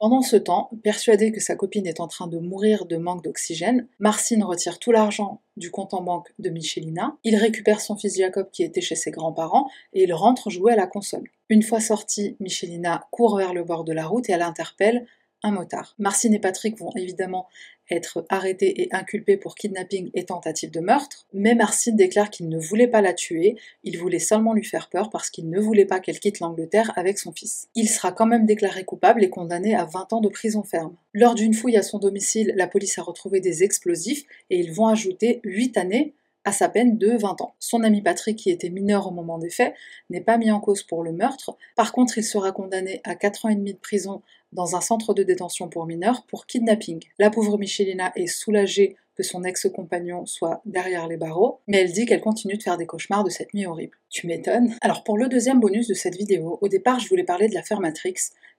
Pendant 0.02 0.22
ce 0.22 0.34
temps, 0.34 0.68
persuadée 0.82 1.30
que 1.30 1.38
sa 1.38 1.54
copine 1.54 1.86
est 1.86 2.00
en 2.00 2.08
train 2.08 2.26
de 2.26 2.40
mourir 2.40 2.86
de 2.86 2.96
manque 2.96 3.22
d'oxygène, 3.22 3.86
Marcine 4.00 4.42
retire 4.42 4.80
tout 4.80 4.90
l'argent 4.90 5.40
du 5.56 5.70
compte 5.70 5.94
en 5.94 6.02
banque 6.02 6.32
de 6.40 6.50
Michelina, 6.50 7.16
il 7.22 7.36
récupère 7.36 7.80
son 7.80 7.94
fils 7.94 8.16
Jacob 8.16 8.48
qui 8.50 8.64
était 8.64 8.80
chez 8.80 8.96
ses 8.96 9.12
grands-parents 9.12 9.70
et 9.92 10.02
il 10.02 10.12
rentre 10.12 10.50
jouer 10.50 10.72
à 10.72 10.76
la 10.76 10.88
console. 10.88 11.30
Une 11.50 11.62
fois 11.62 11.78
sorti, 11.78 12.36
Michelina 12.40 13.06
court 13.12 13.36
vers 13.36 13.54
le 13.54 13.62
bord 13.62 13.84
de 13.84 13.92
la 13.92 14.04
route 14.04 14.28
et 14.28 14.32
elle 14.32 14.42
interpelle 14.42 15.06
un 15.42 15.50
motard. 15.50 15.94
Marcine 15.98 16.34
et 16.34 16.38
Patrick 16.38 16.78
vont 16.78 16.92
évidemment 16.96 17.48
être 17.90 18.24
arrêtés 18.28 18.82
et 18.82 18.88
inculpés 18.92 19.36
pour 19.36 19.54
kidnapping 19.54 20.10
et 20.14 20.24
tentative 20.24 20.70
de 20.70 20.80
meurtre, 20.80 21.26
mais 21.32 21.54
Marcine 21.54 21.96
déclare 21.96 22.30
qu'il 22.30 22.48
ne 22.48 22.58
voulait 22.58 22.86
pas 22.88 23.00
la 23.00 23.12
tuer, 23.12 23.56
il 23.84 23.98
voulait 23.98 24.18
seulement 24.18 24.54
lui 24.54 24.64
faire 24.64 24.88
peur 24.88 25.10
parce 25.10 25.30
qu'il 25.30 25.50
ne 25.50 25.60
voulait 25.60 25.84
pas 25.84 26.00
qu'elle 26.00 26.20
quitte 26.20 26.40
l'Angleterre 26.40 26.92
avec 26.96 27.18
son 27.18 27.32
fils. 27.32 27.68
Il 27.74 27.88
sera 27.88 28.12
quand 28.12 28.26
même 28.26 28.46
déclaré 28.46 28.84
coupable 28.84 29.24
et 29.24 29.30
condamné 29.30 29.74
à 29.74 29.84
20 29.84 30.12
ans 30.12 30.20
de 30.20 30.28
prison 30.28 30.62
ferme. 30.62 30.94
Lors 31.12 31.34
d'une 31.34 31.54
fouille 31.54 31.76
à 31.76 31.82
son 31.82 31.98
domicile, 31.98 32.52
la 32.56 32.66
police 32.66 32.98
a 32.98 33.02
retrouvé 33.02 33.40
des 33.40 33.62
explosifs 33.62 34.24
et 34.50 34.58
ils 34.58 34.72
vont 34.72 34.86
ajouter 34.86 35.40
8 35.44 35.76
années 35.76 36.14
à 36.44 36.52
sa 36.52 36.68
peine 36.68 36.98
de 36.98 37.16
20 37.16 37.40
ans. 37.40 37.54
Son 37.58 37.82
ami 37.82 38.02
Patrick, 38.02 38.38
qui 38.38 38.50
était 38.50 38.70
mineur 38.70 39.06
au 39.06 39.10
moment 39.10 39.38
des 39.38 39.50
faits, 39.50 39.74
n'est 40.10 40.20
pas 40.20 40.38
mis 40.38 40.50
en 40.50 40.60
cause 40.60 40.82
pour 40.82 41.02
le 41.02 41.12
meurtre. 41.12 41.56
Par 41.76 41.92
contre, 41.92 42.18
il 42.18 42.24
sera 42.24 42.52
condamné 42.52 43.00
à 43.04 43.14
4 43.14 43.46
ans 43.46 43.48
et 43.48 43.54
demi 43.54 43.74
de 43.74 43.78
prison 43.78 44.22
dans 44.52 44.76
un 44.76 44.80
centre 44.80 45.14
de 45.14 45.22
détention 45.22 45.68
pour 45.68 45.86
mineurs 45.86 46.24
pour 46.26 46.46
kidnapping. 46.46 47.00
La 47.18 47.30
pauvre 47.30 47.58
Michelina 47.58 48.12
est 48.16 48.26
soulagée 48.26 48.96
que 49.14 49.22
son 49.22 49.44
ex-compagnon 49.44 50.24
soit 50.26 50.62
derrière 50.64 51.06
les 51.06 51.16
barreaux, 51.16 51.60
mais 51.66 51.78
elle 51.78 51.92
dit 51.92 52.06
qu'elle 52.06 52.20
continue 52.20 52.56
de 52.56 52.62
faire 52.62 52.78
des 52.78 52.86
cauchemars 52.86 53.24
de 53.24 53.30
cette 53.30 53.52
nuit 53.52 53.66
horrible. 53.66 53.98
Tu 54.08 54.26
m'étonnes 54.26 54.74
Alors 54.80 55.04
pour 55.04 55.18
le 55.18 55.28
deuxième 55.28 55.60
bonus 55.60 55.86
de 55.88 55.94
cette 55.94 56.16
vidéo, 56.16 56.58
au 56.60 56.68
départ 56.68 56.98
je 56.98 57.08
voulais 57.08 57.24
parler 57.24 57.48
de 57.48 57.54
l'affaire 57.54 57.80
Matrix, 57.80 58.14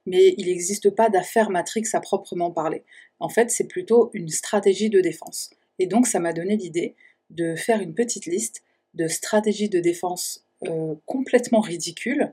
mais 0.06 0.36
il 0.38 0.48
n'existe 0.48 0.92
pas 0.92 1.10
d'affaire 1.10 1.50
Matrix 1.50 1.86
à 1.94 2.02
proprement 2.02 2.52
parler. 2.52 2.84
En 3.20 3.30
fait, 3.30 3.50
c'est 3.50 3.68
plutôt 3.68 4.12
une 4.14 4.30
stratégie 4.30 4.90
de 4.90 5.02
défense. 5.02 5.50
Et 5.80 5.88
donc 5.88 6.06
ça 6.06 6.20
m'a 6.20 6.34
donné 6.34 6.56
l'idée 6.56 6.96
de 7.30 7.56
faire 7.56 7.82
une 7.82 7.94
petite 7.94 8.26
liste 8.26 8.64
de 8.94 9.08
stratégies 9.08 9.70
de 9.70 9.80
défense 9.80 10.46
euh, 10.68 10.96
complètement 11.06 11.62
ridicules 11.62 12.32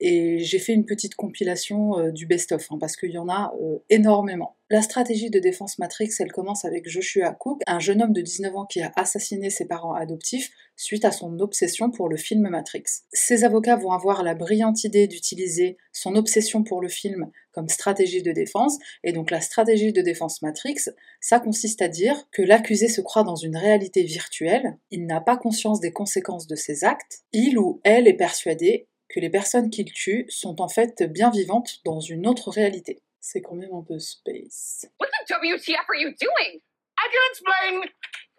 et 0.00 0.38
j'ai 0.40 0.58
fait 0.58 0.72
une 0.72 0.84
petite 0.84 1.14
compilation 1.14 1.98
euh, 1.98 2.10
du 2.10 2.26
best-of, 2.26 2.66
hein, 2.70 2.78
parce 2.80 2.96
qu'il 2.96 3.10
y 3.10 3.18
en 3.18 3.28
a 3.28 3.52
euh, 3.62 3.78
énormément. 3.90 4.56
La 4.70 4.82
stratégie 4.82 5.30
de 5.30 5.38
défense 5.38 5.78
Matrix, 5.78 6.10
elle 6.18 6.30
commence 6.30 6.66
avec 6.66 6.88
Joshua 6.88 7.32
Cook, 7.32 7.62
un 7.66 7.80
jeune 7.80 8.02
homme 8.02 8.12
de 8.12 8.20
19 8.20 8.54
ans 8.54 8.66
qui 8.66 8.82
a 8.82 8.92
assassiné 8.96 9.48
ses 9.48 9.64
parents 9.66 9.94
adoptifs 9.94 10.50
suite 10.76 11.06
à 11.06 11.10
son 11.10 11.38
obsession 11.40 11.90
pour 11.90 12.08
le 12.08 12.18
film 12.18 12.48
Matrix. 12.50 12.82
Ses 13.12 13.44
avocats 13.44 13.76
vont 13.76 13.92
avoir 13.92 14.22
la 14.22 14.34
brillante 14.34 14.84
idée 14.84 15.06
d'utiliser 15.06 15.78
son 15.92 16.16
obsession 16.16 16.64
pour 16.64 16.82
le 16.82 16.88
film 16.88 17.30
comme 17.52 17.68
stratégie 17.68 18.22
de 18.22 18.30
défense, 18.30 18.78
et 19.02 19.12
donc 19.12 19.30
la 19.30 19.40
stratégie 19.40 19.92
de 19.92 20.02
défense 20.02 20.42
Matrix, 20.42 20.90
ça 21.20 21.40
consiste 21.40 21.82
à 21.82 21.88
dire 21.88 22.28
que 22.30 22.42
l'accusé 22.42 22.88
se 22.88 23.00
croit 23.00 23.24
dans 23.24 23.36
une 23.36 23.56
réalité 23.56 24.02
virtuelle, 24.04 24.78
il 24.90 25.06
n'a 25.06 25.20
pas 25.20 25.36
conscience 25.36 25.80
des 25.80 25.92
conséquences 25.92 26.46
de 26.46 26.54
ses 26.54 26.84
actes, 26.84 27.22
il 27.32 27.58
ou 27.58 27.80
elle 27.84 28.06
est 28.06 28.14
persuadé 28.14 28.86
que 29.08 29.20
les 29.20 29.30
personnes 29.30 29.70
qu'il 29.70 29.92
tue 29.92 30.26
sont 30.28 30.60
en 30.60 30.68
fait 30.68 31.02
bien 31.02 31.30
vivantes 31.30 31.80
dans 31.84 32.00
une 32.00 32.26
autre 32.26 32.50
réalité. 32.50 33.02
C'est 33.20 33.40
quand 33.40 33.54
même 33.54 33.74
un 33.74 33.82
peu 33.82 33.98
space. 33.98 34.86
What 35.00 35.08
the 35.08 35.32
WTF 35.32 35.84
are 35.88 36.00
you 36.00 36.10
doing? 36.20 36.60
I 36.98 37.08
can 37.10 37.20
explain. 37.30 37.90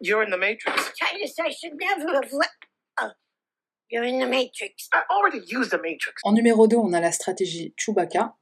You're 0.02 0.22
in 0.22 0.32
the 0.32 0.40
Matrix. 0.40 0.92
Titus, 0.98 1.38
I 1.40 1.52
should 1.52 1.76
never 1.76 2.16
have 2.16 2.32
let. 2.32 2.50
Oh, 3.02 3.12
you're 3.90 4.06
in 4.06 4.20
the 4.20 4.30
Matrix. 4.30 4.90
I 4.94 5.02
already 5.10 5.40
used 5.48 5.72
the 5.72 5.82
Matrix. 5.82 6.22
En 6.24 6.34
numéro 6.34 6.68
2, 6.68 6.78
on 6.78 6.94
a 6.94 7.00
la 7.00 7.12
stratégie 7.12 7.74
Chewbacca. 7.78 8.36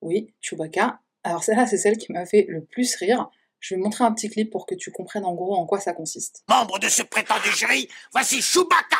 Oui, 0.00 0.34
Chewbacca. 0.40 1.00
Alors 1.24 1.44
celle-là, 1.44 1.66
c'est 1.66 1.78
celle 1.78 1.98
qui 1.98 2.12
m'a 2.12 2.26
fait 2.26 2.46
le 2.48 2.64
plus 2.64 2.94
rire. 2.96 3.30
Je 3.60 3.74
vais 3.74 3.80
montrer 3.80 4.04
un 4.04 4.12
petit 4.12 4.28
clip 4.28 4.50
pour 4.50 4.66
que 4.66 4.74
tu 4.74 4.90
comprennes 4.90 5.24
en 5.24 5.34
gros 5.34 5.54
en 5.54 5.66
quoi 5.66 5.78
ça 5.78 5.92
consiste. 5.92 6.42
Membre 6.48 6.80
de 6.80 6.88
ce 6.88 7.02
prétendu 7.02 7.48
jury, 7.50 7.88
voici 8.12 8.42
Chewbacca. 8.42 8.98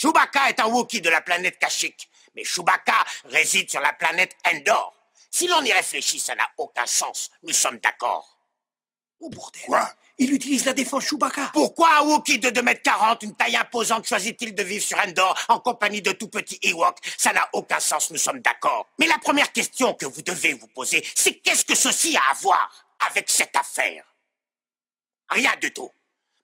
Chewbacca 0.00 0.48
est 0.48 0.58
un 0.60 0.66
Wookiee 0.66 1.02
de 1.02 1.10
la 1.10 1.20
planète 1.20 1.58
Kashyyyk, 1.58 2.08
mais 2.34 2.42
Chewbacca 2.42 3.04
réside 3.26 3.70
sur 3.70 3.80
la 3.80 3.92
planète 3.92 4.34
Endor. 4.50 4.94
Si 5.30 5.46
l'on 5.46 5.62
y 5.62 5.72
réfléchit, 5.72 6.18
ça 6.18 6.34
n'a 6.34 6.48
aucun 6.56 6.86
sens. 6.86 7.30
Nous 7.42 7.52
sommes 7.52 7.76
d'accord. 7.80 8.38
Oh 9.20 9.28
bordel. 9.28 9.60
Quoi? 9.66 9.92
Il 10.16 10.32
utilise 10.32 10.64
la 10.64 10.72
défense 10.72 11.04
Chewbacca. 11.04 11.50
Pourquoi 11.52 11.98
un 11.98 12.04
Wookiee 12.04 12.38
de 12.38 12.48
2m40, 12.48 13.18
une 13.26 13.36
taille 13.36 13.56
imposante, 13.56 14.06
choisit-il 14.06 14.54
de 14.54 14.62
vivre 14.62 14.82
sur 14.82 14.98
Endor 14.98 15.38
en 15.48 15.60
compagnie 15.60 16.00
de 16.00 16.12
tout 16.12 16.28
petits 16.28 16.58
Ewoks 16.62 16.98
Ça 17.18 17.34
n'a 17.34 17.46
aucun 17.52 17.78
sens, 17.78 18.10
nous 18.10 18.16
sommes 18.16 18.40
d'accord. 18.40 18.88
Mais 18.98 19.06
la 19.06 19.18
première 19.18 19.52
question 19.52 19.92
que 19.92 20.06
vous 20.06 20.22
devez 20.22 20.54
vous 20.54 20.68
poser, 20.68 21.06
c'est 21.14 21.34
qu'est-ce 21.40 21.66
que 21.66 21.74
ceci 21.74 22.16
a 22.16 22.22
à 22.30 22.34
voir 22.40 22.86
avec 23.06 23.28
cette 23.28 23.54
affaire? 23.54 24.06
Rien 25.28 25.52
du 25.60 25.70
tout. 25.74 25.90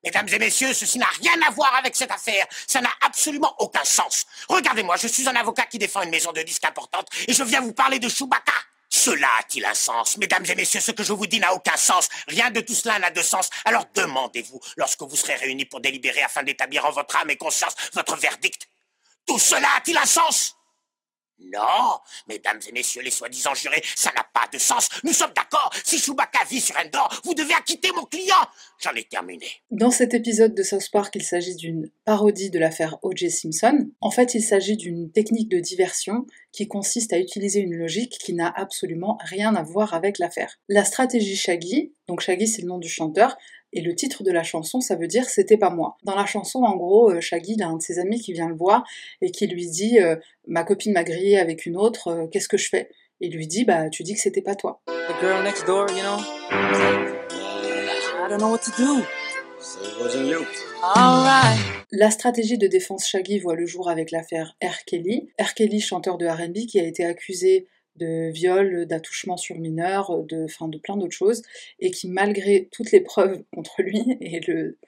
Mesdames 0.06 0.28
et 0.28 0.38
messieurs, 0.38 0.72
ceci 0.72 0.98
n'a 1.00 1.08
rien 1.20 1.34
à 1.48 1.50
voir 1.50 1.74
avec 1.74 1.96
cette 1.96 2.12
affaire. 2.12 2.46
Ça 2.68 2.80
n'a 2.80 2.92
absolument 3.04 3.52
aucun 3.58 3.82
sens. 3.82 4.24
Regardez-moi, 4.48 4.96
je 4.96 5.08
suis 5.08 5.28
un 5.28 5.34
avocat 5.34 5.64
qui 5.64 5.78
défend 5.78 6.02
une 6.02 6.10
maison 6.10 6.30
de 6.30 6.42
disques 6.42 6.64
importante 6.64 7.08
et 7.26 7.34
je 7.34 7.42
viens 7.42 7.60
vous 7.60 7.72
parler 7.72 7.98
de 7.98 8.08
Chewbacca. 8.08 8.52
Cela 8.88 9.26
a-t-il 9.40 9.64
un 9.64 9.74
sens? 9.74 10.16
Mesdames 10.16 10.44
et 10.46 10.54
messieurs, 10.54 10.80
ce 10.80 10.92
que 10.92 11.02
je 11.02 11.12
vous 11.12 11.26
dis 11.26 11.40
n'a 11.40 11.52
aucun 11.52 11.76
sens. 11.76 12.08
Rien 12.28 12.52
de 12.52 12.60
tout 12.60 12.74
cela 12.74 13.00
n'a 13.00 13.10
de 13.10 13.20
sens. 13.20 13.50
Alors 13.64 13.84
demandez-vous, 13.96 14.60
lorsque 14.76 15.02
vous 15.02 15.16
serez 15.16 15.34
réunis 15.34 15.64
pour 15.64 15.80
délibérer 15.80 16.22
afin 16.22 16.44
d'établir 16.44 16.84
en 16.84 16.92
votre 16.92 17.16
âme 17.16 17.30
et 17.30 17.36
conscience 17.36 17.74
votre 17.92 18.16
verdict, 18.16 18.68
tout 19.26 19.40
cela 19.40 19.68
a-t-il 19.76 19.98
un 19.98 20.06
sens? 20.06 20.55
Non, 21.38 21.98
mesdames 22.28 22.60
et 22.68 22.72
messieurs 22.72 23.02
les 23.02 23.10
soi-disant 23.10 23.54
jurés, 23.54 23.82
ça 23.94 24.10
n'a 24.16 24.24
pas 24.24 24.48
de 24.52 24.58
sens. 24.58 24.88
Nous 25.04 25.12
sommes 25.12 25.32
d'accord. 25.36 25.70
Si 25.84 25.98
Chewbacca 25.98 26.44
vit 26.48 26.60
sur 26.60 26.76
Endor, 26.76 27.20
vous 27.24 27.34
devez 27.34 27.54
acquitter 27.54 27.92
mon 27.92 28.04
client. 28.04 28.34
J'en 28.78 28.92
ai 28.92 29.04
terminé. 29.04 29.46
Dans 29.70 29.90
cet 29.90 30.14
épisode 30.14 30.54
de 30.54 30.62
South 30.62 30.90
Park, 30.90 31.14
il 31.14 31.22
s'agit 31.22 31.54
d'une 31.54 31.90
parodie 32.04 32.50
de 32.50 32.58
l'affaire 32.58 32.96
O.J. 33.02 33.30
Simpson. 33.30 33.90
En 34.00 34.10
fait, 34.10 34.34
il 34.34 34.42
s'agit 34.42 34.76
d'une 34.76 35.10
technique 35.10 35.48
de 35.48 35.60
diversion 35.60 36.26
qui 36.52 36.68
consiste 36.68 37.12
à 37.12 37.18
utiliser 37.18 37.60
une 37.60 37.74
logique 37.74 38.18
qui 38.18 38.32
n'a 38.32 38.48
absolument 38.48 39.18
rien 39.20 39.54
à 39.54 39.62
voir 39.62 39.92
avec 39.92 40.18
l'affaire. 40.18 40.58
La 40.68 40.84
stratégie 40.84 41.36
Shaggy, 41.36 41.92
donc 42.08 42.20
Shaggy 42.20 42.48
c'est 42.48 42.62
le 42.62 42.68
nom 42.68 42.78
du 42.78 42.88
chanteur, 42.88 43.36
et 43.72 43.80
le 43.80 43.94
titre 43.94 44.22
de 44.22 44.30
la 44.30 44.42
chanson, 44.42 44.80
ça 44.80 44.96
veut 44.96 45.06
dire 45.06 45.28
C'était 45.28 45.56
pas 45.56 45.70
moi. 45.70 45.96
Dans 46.04 46.14
la 46.14 46.26
chanson, 46.26 46.60
en 46.62 46.76
gros, 46.76 47.10
euh, 47.10 47.20
Shaggy, 47.20 47.54
il 47.56 47.62
a 47.62 47.68
un 47.68 47.76
de 47.76 47.82
ses 47.82 47.98
amis 47.98 48.20
qui 48.20 48.32
vient 48.32 48.48
le 48.48 48.54
voir 48.54 48.84
et 49.20 49.30
qui 49.30 49.46
lui 49.46 49.68
dit 49.68 49.98
euh, 50.00 50.16
Ma 50.46 50.64
copine 50.64 50.92
m'a 50.92 51.04
grillé 51.04 51.38
avec 51.38 51.66
une 51.66 51.76
autre, 51.76 52.08
euh, 52.08 52.26
qu'est-ce 52.26 52.48
que 52.48 52.56
je 52.56 52.68
fais? 52.68 52.88
Il 53.20 53.34
lui 53.34 53.46
dit 53.46 53.64
Bah, 53.64 53.90
tu 53.90 54.02
dis 54.02 54.14
que 54.14 54.20
c'était 54.20 54.42
pas 54.42 54.54
toi. 54.54 54.80
the 54.86 55.20
girl 55.20 55.42
next 55.42 55.66
door, 55.66 55.86
you 55.90 56.02
know? 56.02 56.18
I 56.50 58.28
don't 58.28 58.38
know 58.40 58.50
what 58.50 58.62
to 58.64 58.70
do. 58.76 59.02
So 59.60 59.80
it 59.82 60.00
wasn't 60.00 60.26
you. 60.28 60.44
Alright. 60.82 61.58
La 61.92 62.10
stratégie 62.10 62.58
de 62.58 62.66
défense 62.66 63.06
Shaggy 63.06 63.38
voit 63.38 63.54
le 63.54 63.66
jour 63.66 63.88
avec 63.88 64.10
l'affaire 64.10 64.56
R. 64.62 64.84
Kelly. 64.86 65.28
R. 65.40 65.54
Kelly, 65.54 65.80
chanteur 65.80 66.18
de 66.18 66.26
RB, 66.26 66.66
qui 66.66 66.80
a 66.80 66.84
été 66.84 67.04
accusé 67.04 67.66
de 67.98 68.30
viol, 68.30 68.86
d'attouchement 68.86 69.36
sur 69.36 69.58
mineur, 69.58 70.22
de, 70.24 70.46
de 70.46 70.78
plein 70.78 70.96
d'autres 70.96 71.16
choses, 71.16 71.42
et 71.80 71.90
qui, 71.90 72.08
malgré 72.08 72.68
toutes 72.72 72.92
les 72.92 73.00
preuves 73.00 73.42
contre 73.54 73.82
lui 73.82 74.16
et 74.20 74.40
le 74.40 74.78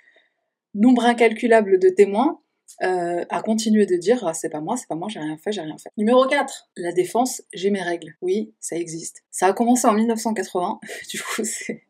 nombre 0.75 1.05
incalculable 1.05 1.79
de 1.79 1.89
témoins, 1.89 2.41
euh, 2.83 3.25
a 3.29 3.43
continué 3.43 3.87
de 3.87 3.97
dire 3.97 4.25
ah, 4.27 4.35
c'est 4.35 4.51
pas 4.51 4.61
moi, 4.61 4.77
c'est 4.77 4.87
pas 4.87 4.95
moi, 4.95 5.09
j'ai 5.11 5.21
rien 5.21 5.37
fait, 5.39 5.53
j'ai 5.53 5.63
rien 5.63 5.77
fait. 5.79 5.91
Numéro 5.97 6.27
4, 6.27 6.71
la 6.77 6.93
défense, 6.93 7.43
j'ai 7.53 7.71
mes 7.71 7.83
règles. 7.83 8.15
Oui, 8.21 8.53
ça 8.61 8.77
existe. 8.77 9.25
Ça 9.31 9.47
a 9.47 9.53
commencé 9.53 9.89
en 9.89 9.95
1980, 9.95 10.79
du 11.11 11.21
coup 11.21 11.43
c'est 11.45 11.83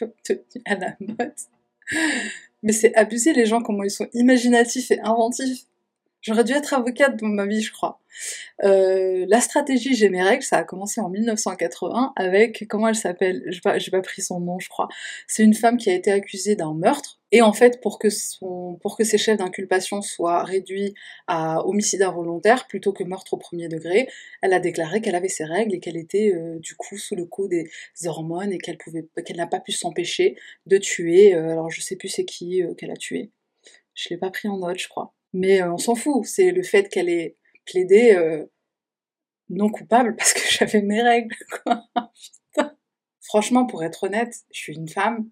un 0.00 0.10
peu 0.24 0.42
à 0.64 0.74
la 0.74 0.96
mode. 1.00 1.34
Mais 2.62 2.72
c'est 2.72 2.94
abusé 2.94 3.32
les 3.32 3.46
gens, 3.46 3.62
comment 3.62 3.82
ils 3.84 3.90
sont 3.90 4.08
imaginatifs 4.14 4.90
et 4.90 5.00
inventifs. 5.00 5.66
J'aurais 6.22 6.44
dû 6.44 6.52
être 6.52 6.72
avocate 6.72 7.16
dans 7.16 7.26
ma 7.28 7.46
vie, 7.46 7.60
je 7.60 7.72
crois. 7.72 8.00
Euh, 8.62 9.24
la 9.28 9.40
stratégie 9.40 9.94
J'ai 9.94 10.08
mes 10.08 10.22
règles, 10.22 10.42
ça 10.42 10.58
a 10.58 10.64
commencé 10.64 11.00
en 11.00 11.08
1980 11.08 12.12
avec, 12.16 12.64
comment 12.68 12.88
elle 12.88 12.94
s'appelle? 12.94 13.42
J'ai 13.48 13.60
pas, 13.60 13.76
pas 13.90 14.00
pris 14.02 14.22
son 14.22 14.40
nom, 14.40 14.60
je 14.60 14.68
crois. 14.68 14.88
C'est 15.26 15.42
une 15.42 15.54
femme 15.54 15.76
qui 15.76 15.90
a 15.90 15.94
été 15.94 16.12
accusée 16.12 16.54
d'un 16.54 16.74
meurtre. 16.74 17.18
Et 17.32 17.42
en 17.42 17.52
fait, 17.52 17.80
pour 17.80 17.98
que, 17.98 18.10
son, 18.10 18.78
pour 18.82 18.96
que 18.96 19.04
ses 19.04 19.18
chefs 19.18 19.38
d'inculpation 19.38 20.02
soient 20.02 20.44
réduits 20.44 20.94
à 21.26 21.66
homicide 21.66 22.02
involontaire 22.02 22.68
plutôt 22.68 22.92
que 22.92 23.02
meurtre 23.04 23.34
au 23.34 23.38
premier 23.38 23.68
degré, 23.68 24.08
elle 24.42 24.52
a 24.52 24.60
déclaré 24.60 25.00
qu'elle 25.00 25.14
avait 25.14 25.28
ses 25.28 25.44
règles 25.44 25.74
et 25.74 25.80
qu'elle 25.80 25.96
était 25.96 26.32
euh, 26.34 26.58
du 26.60 26.76
coup 26.76 26.98
sous 26.98 27.16
le 27.16 27.24
coup 27.24 27.48
des 27.48 27.68
hormones 28.04 28.52
et 28.52 28.58
qu'elle 28.58 28.76
qu'elle 28.78 29.36
n'a 29.36 29.46
pas 29.46 29.60
pu 29.60 29.72
s'empêcher 29.72 30.36
de 30.66 30.76
tuer. 30.76 31.34
euh, 31.34 31.52
alors 31.52 31.70
je 31.70 31.80
sais 31.80 31.96
plus 31.96 32.08
c'est 32.08 32.26
qui 32.26 32.62
euh, 32.62 32.74
qu'elle 32.74 32.90
a 32.90 32.96
tué. 32.96 33.30
Je 33.94 34.08
l'ai 34.10 34.18
pas 34.18 34.30
pris 34.30 34.48
en 34.48 34.58
note, 34.58 34.78
je 34.78 34.88
crois. 34.88 35.14
Mais 35.32 35.62
euh, 35.62 35.72
on 35.72 35.78
s'en 35.78 35.94
fout. 35.94 36.24
C'est 36.26 36.50
le 36.50 36.62
fait 36.62 36.88
qu'elle 36.88 37.08
ait 37.08 37.36
plaidé 37.64 38.14
euh, 38.14 38.44
non 39.48 39.70
coupable 39.70 40.16
parce 40.18 40.32
que 40.32 40.40
j'avais 40.48 40.82
mes 40.82 41.02
règles. 41.02 41.36
Quoi. 41.64 41.84
Franchement, 43.22 43.66
pour 43.66 43.82
être 43.82 44.04
honnête, 44.04 44.34
je 44.52 44.60
suis 44.60 44.74
une 44.74 44.88
femme. 44.88 45.30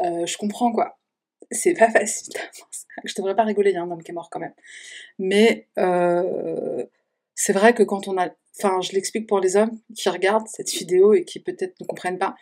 Euh, 0.00 0.26
je 0.26 0.36
comprends 0.36 0.72
quoi. 0.72 0.98
C'est 1.50 1.74
pas 1.74 1.90
facile. 1.92 2.34
Je 3.04 3.14
devrais 3.14 3.36
pas 3.36 3.44
rigoler, 3.44 3.70
il 3.70 3.74
y 3.74 3.76
a 3.76 3.82
un 3.82 3.90
homme 3.90 4.02
qui 4.02 4.10
est 4.10 4.14
mort 4.14 4.30
quand 4.30 4.40
même. 4.40 4.54
Mais 5.18 5.68
euh, 5.78 6.84
c'est 7.34 7.52
vrai 7.52 7.74
que 7.74 7.82
quand 7.82 8.08
on 8.08 8.18
a. 8.18 8.30
Enfin, 8.58 8.80
je 8.80 8.92
l'explique 8.92 9.26
pour 9.28 9.40
les 9.40 9.56
hommes 9.56 9.78
qui 9.96 10.08
regardent 10.08 10.48
cette 10.48 10.70
vidéo 10.70 11.14
et 11.14 11.24
qui 11.24 11.40
peut-être 11.40 11.80
ne 11.80 11.86
comprennent 11.86 12.18
pas, 12.18 12.34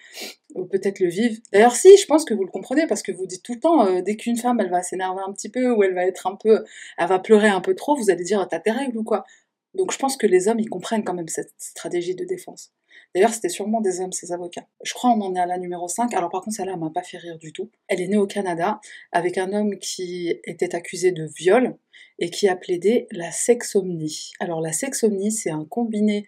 ou 0.54 0.64
peut-être 0.64 1.00
le 1.00 1.08
vivent. 1.08 1.40
D'ailleurs, 1.52 1.76
si, 1.76 1.96
je 1.96 2.06
pense 2.06 2.24
que 2.24 2.34
vous 2.34 2.44
le 2.44 2.50
comprenez 2.50 2.86
parce 2.86 3.02
que 3.02 3.12
vous 3.12 3.26
dites 3.26 3.42
tout 3.42 3.54
le 3.54 3.60
temps, 3.60 3.86
euh, 3.86 4.00
dès 4.02 4.16
qu'une 4.16 4.36
femme 4.36 4.58
elle 4.60 4.70
va 4.70 4.82
s'énerver 4.82 5.22
un 5.26 5.32
petit 5.32 5.50
peu 5.50 5.70
ou 5.70 5.82
elle 5.82 5.94
va 5.94 6.04
être 6.06 6.26
un 6.26 6.36
peu. 6.36 6.64
Elle 6.96 7.08
va 7.08 7.18
pleurer 7.18 7.48
un 7.48 7.60
peu 7.60 7.74
trop, 7.74 7.96
vous 7.96 8.10
allez 8.10 8.24
dire 8.24 8.46
t'as 8.48 8.60
tes 8.60 8.70
règles 8.70 8.98
ou 8.98 9.04
quoi? 9.04 9.24
Donc 9.74 9.92
je 9.92 9.98
pense 9.98 10.16
que 10.16 10.26
les 10.26 10.48
hommes 10.48 10.60
ils 10.60 10.68
comprennent 10.68 11.04
quand 11.04 11.14
même 11.14 11.28
cette 11.28 11.52
stratégie 11.58 12.14
de 12.14 12.24
défense. 12.24 12.72
D'ailleurs, 13.14 13.32
c'était 13.32 13.48
sûrement 13.48 13.80
des 13.80 14.00
hommes, 14.00 14.12
ces 14.12 14.32
avocats. 14.32 14.66
Je 14.84 14.92
crois 14.94 15.10
on 15.10 15.20
en 15.20 15.34
est 15.34 15.40
à 15.40 15.46
la 15.46 15.58
numéro 15.58 15.88
5. 15.88 16.12
Alors 16.14 16.30
par 16.30 16.42
contre, 16.42 16.56
celle-là, 16.56 16.72
elle 16.74 16.80
m'a 16.80 16.90
pas 16.90 17.02
fait 17.02 17.18
rire 17.18 17.38
du 17.38 17.52
tout. 17.52 17.70
Elle 17.88 18.00
est 18.00 18.08
née 18.08 18.16
au 18.16 18.26
Canada 18.26 18.80
avec 19.12 19.38
un 19.38 19.52
homme 19.52 19.78
qui 19.78 20.34
était 20.44 20.74
accusé 20.74 21.12
de 21.12 21.24
viol 21.24 21.76
et 22.18 22.30
qui 22.30 22.48
a 22.48 22.56
plaidé 22.56 23.06
la 23.10 23.30
sexomnie. 23.30 24.32
Alors 24.40 24.60
la 24.60 24.72
sexomnie, 24.72 25.32
c'est 25.32 25.50
un 25.50 25.64
combiné 25.64 26.26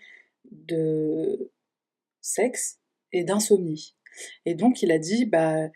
de 0.51 1.51
sexe 2.21 2.79
et 3.13 3.25
d'insomnie. 3.25 3.95
Et 4.47 4.55
donc 4.55 4.83
il 4.83 4.93
a 4.93 4.99
dit, 4.99 5.27
bah, 5.27 5.69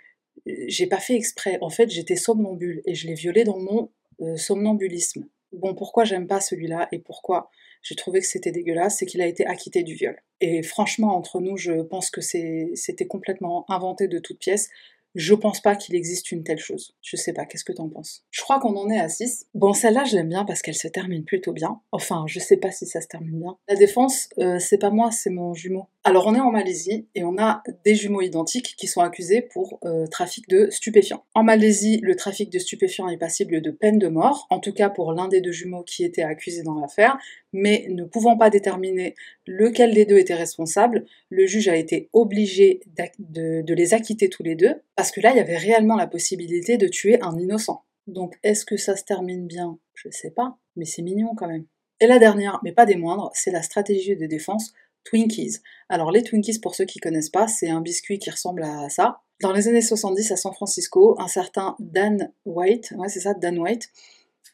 j'ai 0.46 0.86
pas 0.86 1.00
fait 1.00 1.14
exprès. 1.14 1.58
En 1.60 1.70
fait, 1.70 1.90
j'étais 1.90 2.16
somnambule 2.16 2.82
et 2.86 2.94
je 2.94 3.06
l'ai 3.06 3.14
violé 3.14 3.44
dans 3.44 3.58
mon 3.58 3.90
euh, 4.20 4.36
somnambulisme. 4.36 5.28
Bon, 5.52 5.74
pourquoi 5.74 6.04
j'aime 6.04 6.26
pas 6.26 6.40
celui-là 6.40 6.88
et 6.92 6.98
pourquoi 6.98 7.50
j'ai 7.84 7.94
trouvé 7.94 8.20
que 8.20 8.26
c'était 8.26 8.50
dégueulasse, 8.50 8.98
c'est 8.98 9.06
qu'il 9.06 9.20
a 9.20 9.26
été 9.26 9.46
acquitté 9.46 9.82
du 9.82 9.94
viol. 9.94 10.18
Et 10.40 10.62
franchement, 10.62 11.14
entre 11.16 11.40
nous, 11.40 11.56
je 11.58 11.82
pense 11.82 12.10
que 12.10 12.22
c'était 12.22 13.06
complètement 13.06 13.66
inventé 13.70 14.08
de 14.08 14.18
toutes 14.18 14.38
pièces. 14.38 14.70
Je 15.14 15.34
pense 15.34 15.60
pas 15.60 15.76
qu'il 15.76 15.94
existe 15.94 16.32
une 16.32 16.42
telle 16.42 16.58
chose. 16.58 16.96
Je 17.02 17.16
sais 17.16 17.32
pas, 17.32 17.44
qu'est-ce 17.44 17.62
que 17.62 17.74
t'en 17.74 17.88
penses? 17.88 18.24
Je 18.30 18.42
crois 18.42 18.58
qu'on 18.58 18.74
en 18.76 18.90
est 18.90 18.98
à 18.98 19.08
6. 19.08 19.46
Bon, 19.54 19.72
celle-là, 19.72 20.04
je 20.04 20.16
l'aime 20.16 20.30
bien 20.30 20.44
parce 20.44 20.60
qu'elle 20.62 20.74
se 20.74 20.88
termine 20.88 21.24
plutôt 21.24 21.52
bien. 21.52 21.80
Enfin, 21.92 22.24
je 22.26 22.40
sais 22.40 22.56
pas 22.56 22.72
si 22.72 22.86
ça 22.86 23.00
se 23.00 23.06
termine 23.06 23.38
bien. 23.38 23.56
La 23.68 23.76
défense, 23.76 24.28
euh, 24.38 24.58
c'est 24.58 24.78
pas 24.78 24.90
moi, 24.90 25.12
c'est 25.12 25.30
mon 25.30 25.54
jumeau. 25.54 25.86
Alors, 26.06 26.26
on 26.26 26.34
est 26.34 26.40
en 26.40 26.50
Malaisie 26.50 27.08
et 27.14 27.24
on 27.24 27.38
a 27.38 27.62
des 27.86 27.94
jumeaux 27.94 28.20
identiques 28.20 28.74
qui 28.76 28.86
sont 28.86 29.00
accusés 29.00 29.40
pour 29.40 29.80
euh, 29.86 30.06
trafic 30.06 30.46
de 30.50 30.68
stupéfiants. 30.68 31.24
En 31.32 31.42
Malaisie, 31.42 31.98
le 32.02 32.14
trafic 32.14 32.50
de 32.50 32.58
stupéfiants 32.58 33.08
est 33.08 33.16
passible 33.16 33.62
de 33.62 33.70
peine 33.70 33.98
de 33.98 34.08
mort, 34.08 34.46
en 34.50 34.60
tout 34.60 34.74
cas 34.74 34.90
pour 34.90 35.12
l'un 35.12 35.28
des 35.28 35.40
deux 35.40 35.50
jumeaux 35.50 35.82
qui 35.82 36.04
était 36.04 36.22
accusé 36.22 36.62
dans 36.62 36.78
l'affaire, 36.78 37.16
mais 37.54 37.86
ne 37.88 38.04
pouvant 38.04 38.36
pas 38.36 38.50
déterminer 38.50 39.14
lequel 39.46 39.94
des 39.94 40.04
deux 40.04 40.18
était 40.18 40.34
responsable, 40.34 41.06
le 41.30 41.46
juge 41.46 41.68
a 41.68 41.76
été 41.76 42.10
obligé 42.12 42.80
de, 43.18 43.62
de 43.62 43.74
les 43.74 43.94
acquitter 43.94 44.28
tous 44.28 44.42
les 44.42 44.56
deux, 44.56 44.82
parce 44.96 45.10
que 45.10 45.22
là, 45.22 45.30
il 45.30 45.38
y 45.38 45.40
avait 45.40 45.56
réellement 45.56 45.96
la 45.96 46.06
possibilité 46.06 46.76
de 46.76 46.86
tuer 46.86 47.18
un 47.22 47.38
innocent. 47.38 47.82
Donc, 48.08 48.34
est-ce 48.42 48.66
que 48.66 48.76
ça 48.76 48.94
se 48.94 49.04
termine 49.04 49.46
bien? 49.46 49.78
Je 49.94 50.10
sais 50.10 50.30
pas, 50.30 50.58
mais 50.76 50.84
c'est 50.84 51.00
mignon 51.00 51.34
quand 51.34 51.48
même. 51.48 51.64
Et 52.00 52.06
la 52.06 52.18
dernière, 52.18 52.60
mais 52.62 52.72
pas 52.72 52.84
des 52.84 52.96
moindres, 52.96 53.30
c'est 53.32 53.52
la 53.52 53.62
stratégie 53.62 54.16
de 54.16 54.26
défense 54.26 54.74
Twinkies. 55.04 55.58
Alors 55.88 56.10
les 56.10 56.22
Twinkies, 56.22 56.58
pour 56.60 56.74
ceux 56.74 56.84
qui 56.84 56.98
connaissent 56.98 57.30
pas, 57.30 57.46
c'est 57.46 57.68
un 57.68 57.80
biscuit 57.80 58.18
qui 58.18 58.30
ressemble 58.30 58.62
à 58.62 58.88
ça. 58.88 59.20
Dans 59.42 59.52
les 59.52 59.68
années 59.68 59.82
70 59.82 60.32
à 60.32 60.36
San 60.36 60.52
Francisco, 60.52 61.16
un 61.18 61.28
certain 61.28 61.76
Dan 61.78 62.32
White, 62.44 62.94
ouais 62.96 63.08
c'est 63.08 63.20
ça, 63.20 63.34
Dan 63.34 63.58
White, 63.58 63.90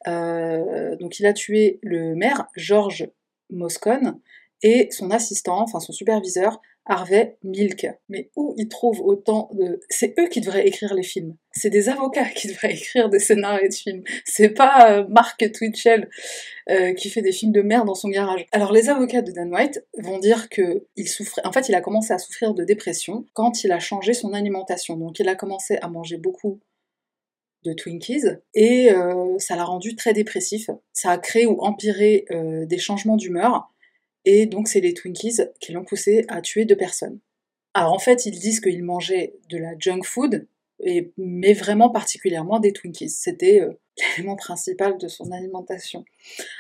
euh, 0.09 0.97
donc 0.97 1.19
il 1.21 1.27
a 1.27 1.33
tué 1.33 1.79
le 1.83 2.15
maire, 2.15 2.49
George 2.57 3.11
Moscone, 3.51 4.19
et 4.63 4.89
son 4.91 5.11
assistant, 5.11 5.61
enfin 5.63 5.81
son 5.81 5.93
superviseur, 5.93 6.61
Harvey 6.87 7.37
Milk. 7.43 7.87
Mais 8.09 8.31
où 8.37 8.55
ils 8.57 8.69
trouvent 8.69 9.01
autant 9.01 9.51
de... 9.53 9.81
C'est 9.89 10.19
eux 10.19 10.29
qui 10.29 10.41
devraient 10.41 10.67
écrire 10.67 10.95
les 10.95 11.03
films. 11.03 11.37
C'est 11.53 11.71
des 11.71 11.89
avocats 11.89 12.29
qui 12.37 12.49
devraient 12.49 12.73
écrire 12.73 13.09
des 13.09 13.19
scénarios 13.19 13.69
de 13.69 13.75
films. 13.75 14.03
C'est 14.25 14.51
pas 14.51 14.91
euh, 14.91 15.07
Mark 15.09 15.45
Twitchell 15.53 16.09
euh, 16.69 16.93
qui 16.95 17.11
fait 17.11 17.23
des 17.23 17.33
films 17.33 17.53
de 17.53 17.63
merde 17.63 17.87
dans 17.87 17.95
son 17.95 18.09
garage. 18.09 18.47
Alors 18.53 18.73
les 18.73 18.89
avocats 18.89 19.23
de 19.23 19.33
Dan 19.33 19.53
White 19.53 19.85
vont 19.99 20.19
dire 20.19 20.49
que 20.49 20.87
il 20.97 21.09
souffrait... 21.09 21.43
En 21.45 21.53
fait, 21.53 21.69
il 21.69 21.75
a 21.75 21.81
commencé 21.81 22.13
à 22.13 22.19
souffrir 22.19 22.55
de 22.55 22.65
dépression 22.65 23.27
quand 23.35 23.65
il 23.65 23.73
a 23.73 23.79
changé 23.79 24.13
son 24.13 24.33
alimentation. 24.33 24.97
Donc 24.97 25.19
il 25.21 25.29
a 25.29 25.37
commencé 25.37 25.79
à 25.83 25.89
manger 25.89 26.17
beaucoup 26.17 26.61
de 27.63 27.75
Twinkies 27.75 28.25
et 28.55 28.91
euh, 28.91 29.35
ça 29.39 29.55
l'a 29.55 29.65
rendu 29.65 29.95
très 29.95 30.15
dépressif. 30.15 30.71
Ça 30.95 31.11
a 31.11 31.19
créé 31.19 31.47
ou 31.47 31.61
empiré 31.61 32.25
des 32.31 32.79
changements 32.79 33.17
d'humeur 33.17 33.70
et 34.25 34.47
donc 34.47 34.69
c'est 34.69 34.81
les 34.81 34.95
Twinkies 34.95 35.41
qui 35.61 35.73
l'ont 35.73 35.85
poussé 35.85 36.25
à 36.29 36.41
tuer 36.41 36.65
deux 36.65 36.77
personnes. 36.77 37.21
Alors 37.75 37.93
en 37.93 37.99
fait, 37.99 38.27
ils 38.27 38.39
disent 38.39 38.61
qu'ils 38.61 38.85
mangeaient 38.85 39.35
de 39.49 39.59
la 39.59 39.79
junk 39.79 40.03
food, 40.03 40.47
et, 40.83 41.13
mais 41.17 41.53
vraiment 41.53 41.91
particulièrement 41.91 42.59
des 42.59 42.73
Twinkies. 42.73 43.11
C'était 43.11 43.61
euh, 43.61 43.73
l'élément 44.17 44.37
principal 44.37 44.99
de 44.99 45.09
son 45.09 45.31
alimentation. 45.31 46.05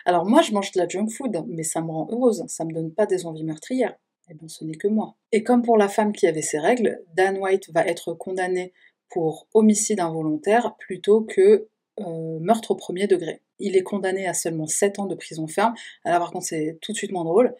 Alors 0.04 0.26
moi, 0.26 0.42
je 0.42 0.52
mange 0.52 0.72
de 0.72 0.80
la 0.80 0.88
junk 0.88 1.08
food, 1.08 1.44
mais 1.48 1.62
ça 1.62 1.80
me 1.80 1.90
rend 1.90 2.08
heureuse, 2.10 2.44
ça 2.48 2.64
me 2.64 2.72
donne 2.72 2.92
pas 2.92 3.06
des 3.06 3.26
envies 3.26 3.44
meurtrières. 3.44 3.96
Eh 4.30 4.34
bien, 4.34 4.46
ce 4.46 4.64
n'est 4.64 4.76
que 4.76 4.86
moi. 4.86 5.16
Et 5.32 5.42
comme 5.42 5.62
pour 5.62 5.76
la 5.76 5.88
femme 5.88 6.12
qui 6.12 6.28
avait 6.28 6.42
ses 6.42 6.58
règles, 6.58 7.02
Dan 7.14 7.38
White 7.38 7.70
va 7.72 7.84
être 7.84 8.14
condamné 8.14 8.72
pour 9.08 9.48
homicide 9.54 9.98
involontaire 9.98 10.76
plutôt 10.78 11.22
que 11.22 11.66
euh, 11.98 12.38
meurtre 12.40 12.70
au 12.70 12.76
premier 12.76 13.08
degré. 13.08 13.42
Il 13.60 13.76
est 13.76 13.82
condamné 13.82 14.26
à 14.26 14.34
seulement 14.34 14.66
7 14.66 14.98
ans 14.98 15.06
de 15.06 15.14
prison 15.14 15.46
ferme. 15.46 15.74
Alors 16.04 16.20
par 16.20 16.32
contre, 16.32 16.46
c'est 16.46 16.78
tout 16.80 16.92
de 16.92 16.96
suite 16.96 17.12
moins 17.12 17.24
drôle. 17.24 17.54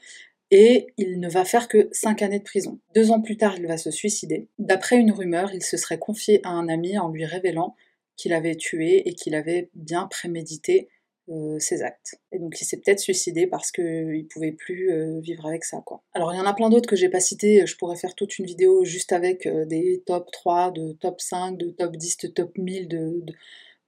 Et 0.50 0.88
il 0.96 1.20
ne 1.20 1.28
va 1.28 1.44
faire 1.44 1.68
que 1.68 1.88
5 1.92 2.22
années 2.22 2.40
de 2.40 2.44
prison. 2.44 2.80
Deux 2.94 3.12
ans 3.12 3.20
plus 3.20 3.36
tard, 3.36 3.54
il 3.56 3.66
va 3.66 3.76
se 3.76 3.90
suicider. 3.90 4.48
D'après 4.58 4.96
une 4.96 5.12
rumeur, 5.12 5.54
il 5.54 5.62
se 5.62 5.76
serait 5.76 5.98
confié 5.98 6.40
à 6.42 6.50
un 6.50 6.68
ami 6.68 6.98
en 6.98 7.08
lui 7.08 7.24
révélant 7.24 7.76
qu'il 8.16 8.32
avait 8.32 8.56
tué 8.56 9.08
et 9.08 9.14
qu'il 9.14 9.34
avait 9.34 9.70
bien 9.74 10.06
prémédité 10.06 10.88
euh, 11.28 11.60
ses 11.60 11.82
actes. 11.82 12.16
Et 12.32 12.40
donc 12.40 12.60
il 12.60 12.64
s'est 12.64 12.78
peut-être 12.78 12.98
suicidé 12.98 13.46
parce 13.46 13.70
qu'il 13.70 14.26
pouvait 14.28 14.50
plus 14.50 14.90
euh, 14.90 15.20
vivre 15.20 15.46
avec 15.46 15.62
ça. 15.64 15.80
Quoi. 15.86 16.02
Alors 16.12 16.34
il 16.34 16.36
y 16.36 16.40
en 16.40 16.46
a 16.46 16.52
plein 16.52 16.68
d'autres 16.68 16.88
que 16.88 16.96
j'ai 16.96 17.08
pas 17.08 17.20
cités, 17.20 17.64
je 17.66 17.76
pourrais 17.76 17.96
faire 17.96 18.16
toute 18.16 18.38
une 18.40 18.46
vidéo 18.46 18.84
juste 18.84 19.12
avec 19.12 19.46
des 19.46 20.02
top 20.04 20.32
3, 20.32 20.72
de 20.72 20.92
top 20.94 21.20
5, 21.20 21.56
de 21.56 21.70
top 21.70 21.96
10, 21.96 22.18
de 22.18 22.28
top 22.28 22.58
1000, 22.58 22.88
de 22.88 23.22
de 23.22 23.32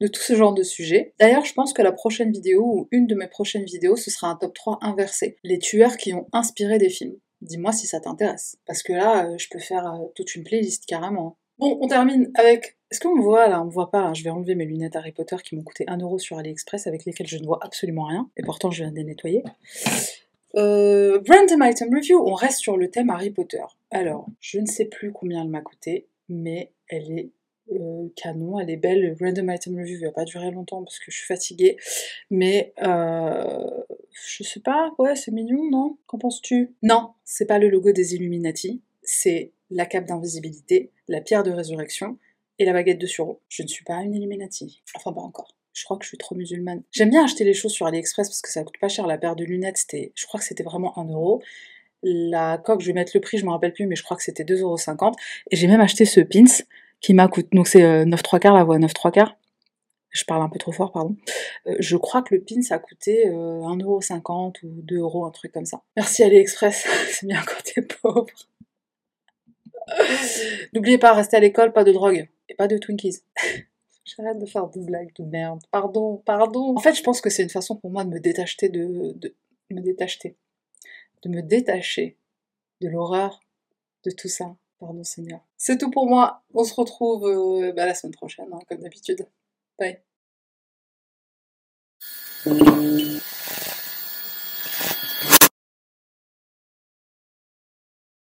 tout 0.08 0.20
ce 0.20 0.34
genre 0.34 0.54
de 0.54 0.62
sujet. 0.62 1.14
D'ailleurs, 1.18 1.44
je 1.44 1.54
pense 1.54 1.72
que 1.72 1.82
la 1.82 1.92
prochaine 1.92 2.30
vidéo, 2.30 2.62
ou 2.64 2.88
une 2.90 3.06
de 3.06 3.14
mes 3.14 3.26
prochaines 3.26 3.64
vidéos, 3.64 3.96
ce 3.96 4.10
sera 4.10 4.28
un 4.28 4.36
top 4.36 4.54
3 4.54 4.78
inversé. 4.82 5.36
Les 5.44 5.58
tueurs 5.58 5.96
qui 5.96 6.14
ont 6.14 6.26
inspiré 6.32 6.78
des 6.78 6.88
films. 6.88 7.16
Dis-moi 7.40 7.72
si 7.72 7.86
ça 7.86 8.00
t'intéresse. 8.00 8.56
Parce 8.66 8.82
que 8.82 8.92
là, 8.92 9.26
euh, 9.26 9.38
je 9.38 9.48
peux 9.50 9.58
faire 9.58 9.86
euh, 9.86 10.06
toute 10.14 10.34
une 10.34 10.44
playlist 10.44 10.86
carrément. 10.86 11.36
Bon, 11.58 11.78
on 11.80 11.88
termine 11.88 12.30
avec... 12.34 12.76
Est-ce 12.90 13.00
qu'on 13.00 13.16
me 13.16 13.22
voit 13.22 13.48
là? 13.48 13.62
On 13.62 13.66
me 13.66 13.70
voit 13.70 13.90
pas, 13.90 14.00
hein. 14.00 14.14
je 14.14 14.22
vais 14.22 14.30
enlever 14.30 14.54
mes 14.54 14.64
lunettes 14.64 14.96
Harry 14.96 15.12
Potter 15.12 15.36
qui 15.42 15.56
m'ont 15.56 15.62
coûté 15.62 15.84
1€ 15.84 16.18
sur 16.18 16.38
AliExpress 16.38 16.86
avec 16.86 17.04
lesquelles 17.04 17.26
je 17.26 17.38
ne 17.38 17.46
vois 17.46 17.58
absolument 17.62 18.04
rien. 18.04 18.30
Et 18.36 18.42
pourtant, 18.42 18.70
je 18.70 18.82
viens 18.82 18.92
de 18.92 18.96
les 18.96 19.04
nettoyer. 19.04 19.42
Euh, 20.54 21.20
Random 21.28 21.62
Item 21.62 21.94
Review, 21.94 22.22
on 22.24 22.34
reste 22.34 22.58
sur 22.58 22.76
le 22.76 22.90
thème 22.90 23.10
Harry 23.10 23.30
Potter. 23.30 23.62
Alors, 23.90 24.26
je 24.40 24.58
ne 24.58 24.66
sais 24.66 24.84
plus 24.84 25.12
combien 25.12 25.42
elle 25.42 25.48
m'a 25.48 25.62
coûté, 25.62 26.06
mais 26.28 26.70
elle 26.88 27.18
est 27.18 27.30
euh, 27.70 28.08
canon, 28.16 28.58
elle 28.58 28.70
est 28.70 28.76
belle. 28.76 29.02
Le 29.02 29.16
Random 29.18 29.50
Item 29.50 29.78
Review 29.78 30.00
va 30.00 30.12
pas 30.12 30.24
durer 30.24 30.50
longtemps 30.50 30.82
parce 30.82 30.98
que 30.98 31.10
je 31.10 31.16
suis 31.16 31.26
fatiguée. 31.26 31.76
Mais 32.30 32.72
euh, 32.82 33.66
je 34.10 34.42
sais 34.42 34.60
pas, 34.60 34.92
ouais, 34.98 35.16
c'est 35.16 35.30
mignon, 35.30 35.70
non? 35.70 35.98
Qu'en 36.06 36.18
penses-tu? 36.18 36.74
Non, 36.82 37.10
c'est 37.24 37.46
pas 37.46 37.58
le 37.58 37.68
logo 37.68 37.92
des 37.92 38.14
Illuminati, 38.14 38.82
c'est 39.02 39.52
la 39.70 39.86
cape 39.86 40.06
d'invisibilité, 40.06 40.90
la 41.08 41.20
pierre 41.20 41.42
de 41.42 41.50
résurrection 41.50 42.18
et 42.58 42.64
la 42.64 42.72
baguette 42.72 42.98
de 42.98 43.06
sureau. 43.06 43.40
Je 43.48 43.62
ne 43.62 43.68
suis 43.68 43.84
pas 43.84 43.96
une 44.02 44.14
Illuminati. 44.14 44.82
Enfin, 44.94 45.12
pas 45.12 45.20
encore. 45.20 45.56
Je 45.72 45.84
crois 45.84 45.96
que 45.96 46.04
je 46.04 46.08
suis 46.08 46.18
trop 46.18 46.34
musulmane. 46.34 46.82
J'aime 46.90 47.08
bien 47.08 47.24
acheter 47.24 47.44
les 47.44 47.54
choses 47.54 47.72
sur 47.72 47.86
AliExpress 47.86 48.28
parce 48.28 48.42
que 48.42 48.50
ça 48.50 48.62
coûte 48.62 48.78
pas 48.78 48.88
cher. 48.88 49.06
La 49.06 49.16
paire 49.16 49.36
de 49.36 49.44
lunettes, 49.44 49.78
c'était, 49.78 50.12
je 50.14 50.26
crois 50.26 50.38
que 50.38 50.44
c'était 50.44 50.62
vraiment 50.62 50.98
1 50.98 51.06
euro. 51.06 51.42
La 52.02 52.58
coque, 52.58 52.80
je 52.80 52.88
vais 52.88 52.92
mettre 52.92 53.12
le 53.14 53.20
prix, 53.20 53.38
je 53.38 53.46
me 53.46 53.50
rappelle 53.50 53.72
plus, 53.72 53.86
mais 53.86 53.96
je 53.96 54.02
crois 54.02 54.16
que 54.16 54.22
c'était 54.22 54.44
2,50€. 54.44 55.14
Et 55.50 55.56
j'ai 55.56 55.68
même 55.68 55.80
acheté 55.80 56.04
ce 56.04 56.20
pins 56.20 56.44
qui 57.02 57.14
m'a 57.14 57.28
coûté, 57.28 57.48
donc 57.52 57.66
c'est 57.66 58.06
9 58.06 58.18
euh, 58.18 58.22
3 58.22 58.38
quarts, 58.38 58.54
la 58.54 58.64
voix 58.64 58.78
9 58.78 58.94
3 58.94 59.10
quarts. 59.10 59.36
Je 60.10 60.24
parle 60.24 60.42
un 60.42 60.48
peu 60.48 60.58
trop 60.58 60.72
fort, 60.72 60.92
pardon. 60.92 61.16
Euh, 61.66 61.74
je 61.80 61.96
crois 61.96 62.22
que 62.22 62.34
le 62.34 62.42
pin, 62.42 62.60
ça 62.62 62.76
a 62.76 62.78
coûté 62.78 63.26
1,50€ 63.26 63.32
euh, 63.32 64.68
ou 64.68 64.82
2€, 64.82 65.26
un 65.26 65.30
truc 65.30 65.52
comme 65.52 65.64
ça. 65.64 65.82
Merci 65.96 66.22
AliExpress, 66.22 66.86
c'est 67.08 67.26
bien 67.26 67.42
quand 67.42 67.62
t'es 67.64 67.82
pauvre. 67.82 68.26
N'oubliez 70.74 70.98
pas, 70.98 71.12
rester 71.12 71.36
à 71.36 71.40
l'école, 71.40 71.72
pas 71.72 71.84
de 71.84 71.92
drogue 71.92 72.28
et 72.48 72.54
pas 72.54 72.68
de 72.68 72.78
Twinkies. 72.78 73.20
J'arrête 74.04 74.38
de 74.38 74.46
faire 74.46 74.68
des 74.68 74.80
blagues 74.80 75.12
de 75.18 75.24
merde. 75.24 75.60
Pardon, 75.70 76.22
pardon. 76.24 76.76
En 76.76 76.80
fait, 76.80 76.94
je 76.94 77.02
pense 77.02 77.20
que 77.20 77.30
c'est 77.30 77.42
une 77.42 77.50
façon 77.50 77.76
pour 77.76 77.90
moi 77.90 78.04
de 78.04 78.10
me 78.10 78.20
détacher 78.20 78.68
de, 78.68 79.12
de 79.16 79.34
me 79.70 79.80
détacher, 79.80 80.36
de 81.22 81.28
me 81.30 81.40
détacher 81.40 82.16
de 82.80 82.88
l'horreur 82.88 83.40
de 84.04 84.10
tout 84.10 84.28
ça. 84.28 84.54
Pardon 84.82 85.04
Seigneur. 85.04 85.38
C'est 85.56 85.78
tout 85.78 85.92
pour 85.92 86.08
moi. 86.08 86.42
On 86.54 86.64
se 86.64 86.74
retrouve 86.74 87.28
euh, 87.28 87.72
bah, 87.72 87.86
la 87.86 87.94
semaine 87.94 88.14
prochaine, 88.14 88.48
hein, 88.52 88.58
comme 88.68 88.78
d'habitude. 88.78 89.28
Bye. 89.78 90.02